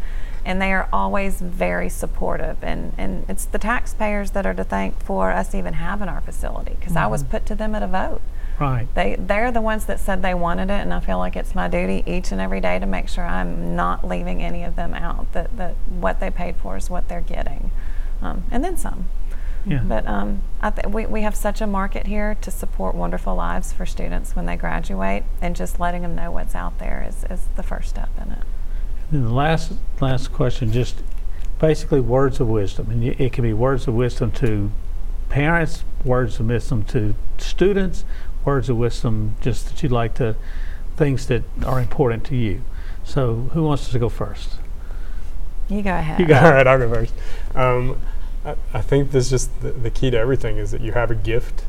and 0.45 0.61
they 0.61 0.73
are 0.73 0.89
always 0.93 1.41
very 1.41 1.89
supportive. 1.89 2.63
And, 2.63 2.93
and 2.99 3.25
it's 3.29 3.45
the 3.47 3.59
taxpayers 3.59 4.33
that 4.33 4.47
are 4.47 4.55
to 4.55 4.65
thank 4.65 5.03
for 5.03 5.31
us 5.31 5.55
even 5.55 5.75
having 5.75 6.09
our 6.09 6.21
facility 6.21 6.77
because 6.79 6.97
I 6.97 7.07
was 7.07 7.23
put 7.23 7.47
to 7.47 7.55
them 7.55 7.75
at 7.75 7.83
a 7.83 7.87
vote. 7.87 8.21
right. 8.59 8.87
They 8.95 9.17
they're 9.17 9.51
the 9.51 9.61
ones 9.63 9.87
that 9.87 9.99
said 10.01 10.21
they 10.21 10.35
wanted 10.35 10.71
it, 10.71 10.81
and 10.81 10.93
I 10.93 11.01
feel 11.01 11.19
like 11.19 11.35
it's 11.35 11.55
my 11.55 11.67
duty 11.69 12.03
each 12.07 12.31
and 12.31 12.41
every 12.41 12.61
day 12.61 12.79
to 12.79 12.87
make 12.87 13.09
sure 13.09 13.25
I'm 13.25 13.75
not 13.75 14.07
leaving 14.07 14.43
any 14.43 14.65
of 14.65 14.77
them 14.77 14.93
out. 14.93 15.33
That 15.33 15.57
that 15.57 15.77
what 15.89 16.21
they 16.21 16.31
paid 16.31 16.57
for 16.57 16.77
is 16.77 16.91
what 16.91 17.09
they're 17.09 17.23
getting, 17.23 17.71
um, 18.21 18.45
and 18.51 18.63
then 18.63 18.77
some. 18.77 19.07
Yeah. 19.67 19.83
But 19.85 20.07
um, 20.07 20.43
I 20.61 20.71
th- 20.71 20.87
we 20.87 21.07
we 21.07 21.23
have 21.23 21.35
such 21.37 21.61
a 21.61 21.67
market 21.67 22.07
here 22.07 22.37
to 22.41 22.51
support 22.51 22.95
wonderful 22.95 23.35
lives 23.35 23.73
for 23.73 23.85
students 23.85 24.35
when 24.35 24.47
they 24.47 24.57
graduate, 24.57 25.25
and 25.41 25.55
just 25.55 25.79
letting 25.79 26.03
them 26.03 26.15
know 26.15 26.31
what's 26.31 26.55
out 26.55 26.79
there 26.79 27.05
is, 27.07 27.25
is 27.25 27.47
the 27.57 27.63
first 27.63 27.91
step 27.91 28.09
in 28.21 28.33
it. 28.33 28.45
And 29.11 29.27
the 29.27 29.33
last 29.33 29.73
last 30.01 30.33
question, 30.33 30.73
just 30.73 31.03
basically 31.59 32.01
words 32.01 32.41
of 32.41 32.49
wisdom, 32.49 32.91
and 32.91 33.05
it 33.05 33.33
can 33.33 33.43
be 33.43 33.53
words 33.53 33.87
of 33.87 33.95
wisdom 33.95 34.31
to 34.33 34.71
parents, 35.29 35.85
words 36.05 36.41
of 36.41 36.47
wisdom 36.47 36.85
to 36.85 37.15
students, 37.39 38.05
words 38.45 38.69
of 38.69 38.77
wisdom 38.77 39.37
just 39.41 39.69
that 39.69 39.83
you'd 39.83 39.93
like 39.93 40.15
to 40.15 40.37
things 40.97 41.27
that 41.27 41.43
are 41.65 41.81
important 41.81 42.25
to 42.25 42.37
you. 42.37 42.63
So, 43.05 43.49
who 43.53 43.65
wants 43.65 43.89
to 43.91 43.99
go 43.99 44.09
first? 44.09 44.57
You 45.69 45.83
go 45.83 45.95
ahead. 45.95 46.21
You 46.21 46.27
go. 46.27 46.35
All 46.43 46.53
right, 46.53 46.67
I'll 46.67 46.79
go 46.79 46.93
first. 46.93 47.15
Um, 47.55 48.01
I, 48.45 48.57
I 48.73 48.81
think 48.81 49.11
this 49.11 49.31
just 49.31 49.61
the, 49.61 49.73
the 49.73 49.91
key 49.91 50.11
to 50.11 50.19
everything 50.19 50.57
is 50.57 50.71
that 50.71 50.81
you 50.81 50.93
have 50.93 51.11
a 51.11 51.15
gift. 51.15 51.65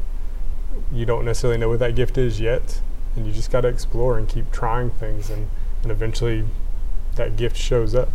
You 0.92 1.06
don't 1.06 1.26
necessarily 1.26 1.58
know 1.58 1.70
what 1.70 1.80
that 1.80 1.96
gift 1.96 2.18
is 2.18 2.40
yet, 2.40 2.82
and 3.16 3.26
you 3.26 3.32
just 3.32 3.52
got 3.52 3.62
to 3.62 3.68
explore 3.68 4.18
and 4.18 4.28
keep 4.28 4.52
trying 4.52 4.90
things, 4.90 5.30
and, 5.30 5.48
and 5.84 5.92
eventually 5.92 6.46
that 7.16 7.36
gift 7.36 7.58
shows 7.58 7.94
up. 7.96 8.10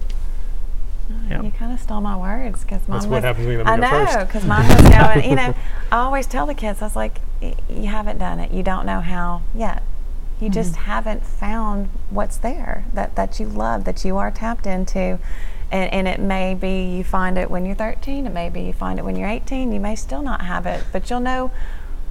Mm, 1.10 1.30
yeah. 1.30 1.42
You 1.42 1.50
kind 1.50 1.72
of 1.72 1.80
stole 1.80 2.00
my 2.00 2.16
words 2.16 2.62
because 2.62 2.86
mom 2.88 2.96
That's 2.96 3.06
was. 3.06 3.12
what 3.12 3.22
happens 3.22 3.46
when 3.46 3.58
you 3.58 3.64
let 3.64 3.78
me 3.78 3.86
I 3.86 4.16
know 4.16 4.24
because 4.24 4.44
mine 4.44 4.68
was 4.68 4.88
going. 4.88 5.28
You 5.28 5.36
know, 5.36 5.54
I 5.92 5.98
always 5.98 6.26
tell 6.26 6.46
the 6.46 6.54
kids, 6.54 6.82
I 6.82 6.86
was 6.86 6.96
like, 6.96 7.18
"You 7.40 7.86
haven't 7.86 8.18
done 8.18 8.40
it. 8.40 8.50
You 8.50 8.62
don't 8.62 8.86
know 8.86 9.00
how 9.00 9.42
yet. 9.54 9.82
You 10.40 10.50
just 10.50 10.72
mm-hmm. 10.72 10.84
haven't 10.84 11.24
found 11.24 11.88
what's 12.10 12.36
there 12.36 12.84
that 12.92 13.14
that 13.16 13.38
you 13.38 13.46
love, 13.46 13.84
that 13.84 14.04
you 14.04 14.16
are 14.16 14.30
tapped 14.30 14.66
into." 14.66 15.18
And, 15.72 15.92
and 15.92 16.08
it 16.08 16.20
may 16.20 16.54
be 16.54 16.96
you 16.96 17.02
find 17.04 17.36
it 17.36 17.50
when 17.50 17.66
you're 17.66 17.74
13. 17.74 18.26
It 18.26 18.32
may 18.32 18.48
be 18.48 18.62
you 18.62 18.72
find 18.72 18.98
it 18.98 19.04
when 19.04 19.16
you're 19.16 19.28
18. 19.28 19.72
You 19.72 19.80
may 19.80 19.96
still 19.96 20.22
not 20.22 20.42
have 20.42 20.64
it, 20.66 20.84
but 20.92 21.10
you'll 21.10 21.20
know 21.20 21.50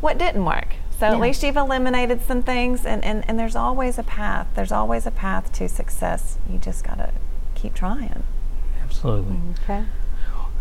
what 0.01 0.17
didn't 0.17 0.43
work. 0.45 0.75
So 0.99 1.07
Yeah. 1.07 1.13
at 1.15 1.19
least 1.19 1.41
you've 1.43 1.57
eliminated 1.57 2.21
some 2.21 2.41
things, 2.41 2.85
and, 2.85 3.03
and, 3.03 3.23
and 3.27 3.37
there's 3.39 3.55
always 3.55 3.97
a 3.97 4.03
path. 4.03 4.47
There's 4.55 4.71
always 4.71 5.05
a 5.05 5.11
path 5.11 5.51
to 5.53 5.67
success. 5.69 6.37
You 6.49 6.57
just 6.57 6.83
got 6.85 6.97
to 6.99 7.11
keep 7.53 7.73
trying. 7.73 8.23
Absolutely. 8.83 9.37
Okay. 9.63 9.85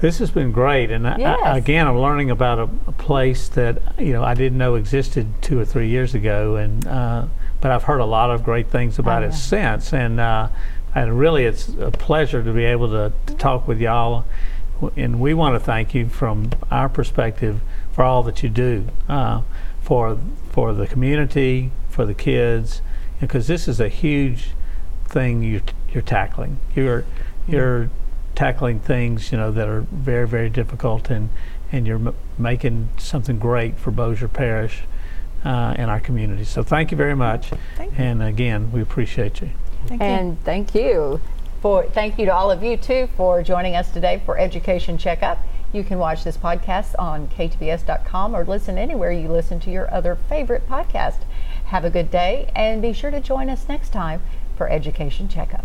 This 0.01 0.19
has 0.19 0.31
been 0.31 0.51
great, 0.51 0.91
and 0.91 1.05
Yes. 1.05 1.41
I, 1.45 1.57
again, 1.57 1.87
I'm 1.87 1.99
learning 1.99 2.31
about 2.31 2.59
a, 2.59 2.69
a 2.89 2.93
place 2.93 3.49
that 3.51 3.81
you 3.99 4.13
know 4.13 4.25
I 4.25 4.35
didn't 4.35 4.59
know 4.59 4.75
existed 4.75 5.29
two 5.41 5.59
or 5.59 5.65
three 5.65 5.89
years 5.89 6.15
ago, 6.15 6.57
and 6.57 6.87
uh, 6.87 7.27
but 7.61 7.71
I've 7.71 7.85
heard 7.85 8.01
a 8.01 8.05
lot 8.05 8.31
of 8.31 8.45
great 8.45 8.69
things 8.71 8.99
about 8.99 9.23
Oh, 9.23 9.27
it 9.27 9.31
yeah. 9.31 9.37
since, 9.37 9.93
and 9.95 10.19
uh, 10.21 10.49
and 10.95 11.19
really, 11.19 11.45
it's 11.45 11.69
a 11.69 11.91
pleasure 11.91 12.43
to 12.43 12.53
be 12.53 12.65
able 12.65 12.89
to, 12.89 13.13
to 13.27 13.35
talk 13.35 13.67
with 13.67 13.81
y'all, 13.81 14.25
and 14.97 15.21
we 15.21 15.35
want 15.35 15.55
to 15.55 15.61
thank 15.61 15.95
you 15.95 16.09
from 16.09 16.51
our 16.71 16.89
perspective 16.89 17.61
for 17.93 18.05
all 18.05 18.23
that 18.25 18.43
you 18.43 18.49
do 18.49 18.87
uh, 19.09 19.43
for 19.83 20.19
for 20.51 20.73
the 20.73 20.87
community, 20.87 21.71
for 21.89 22.05
the 22.07 22.15
kids, 22.15 22.81
because 23.21 23.47
this 23.47 23.67
is 23.67 23.81
a 23.81 23.89
huge 23.89 24.51
thing 25.07 25.43
you're, 25.43 25.63
you're 25.93 26.03
tackling. 26.03 26.59
You're 26.75 27.05
you're 27.49 27.91
tackling 28.35 28.81
things 28.81 29.31
you 29.31 29.39
know 29.39 29.51
that 29.53 29.69
are 29.69 29.83
very 29.83 30.27
very 30.29 30.51
difficult, 30.51 31.11
and 31.11 31.29
and 31.73 31.87
you're 31.87 31.97
m- 32.09 32.15
making 32.39 32.89
something 32.99 33.39
great 33.39 33.77
for 33.79 33.91
Bossier 33.91 34.29
Parish 34.29 34.83
uh, 35.45 35.75
and 35.77 35.91
our 35.91 36.01
community. 36.01 36.45
So 36.45 36.63
thank 36.63 36.91
you 36.91 36.97
very 36.97 37.17
much, 37.17 37.51
Thank 37.77 37.99
you. 37.99 38.05
and 38.05 38.23
again 38.23 38.71
we 38.73 38.81
appreciate 38.81 39.41
you. 39.41 39.51
Thank 39.87 40.01
you. 40.01 40.07
And 40.07 40.45
thank 40.45 40.75
you 40.75 41.21
for 41.61 41.85
thank 41.85 42.19
you 42.19 42.27
to 42.27 42.35
all 42.35 42.51
of 42.51 42.63
you 42.63 42.77
too 42.77 43.09
for 43.17 43.43
joining 43.43 43.75
us 43.75 43.91
today 43.91 44.21
for 44.25 44.39
Education 44.39 44.99
Checkup. 44.99 45.39
You 45.73 45.83
can 45.83 45.99
watch 45.99 46.23
this 46.23 46.37
podcast 46.37 46.95
on 46.99 47.29
ktbs.com 47.29 48.37
or 48.37 48.45
listen 48.45 48.79
anywhere 48.79 49.11
you 49.11 49.29
listen 49.29 49.59
to 49.61 49.71
your 49.71 49.93
other 49.93 50.15
favorite 50.15 50.69
podcast. 50.69 51.23
Have 51.67 51.85
a 51.85 51.91
good 51.91 52.11
day 52.11 52.51
and 52.55 52.81
be 52.81 52.93
sure 52.93 53.11
to 53.11 53.21
join 53.21 53.51
us 53.51 53.69
next 53.69 53.91
time 53.91 54.23
for 54.57 54.69
Education 54.69 55.29
Checkup. 55.29 55.65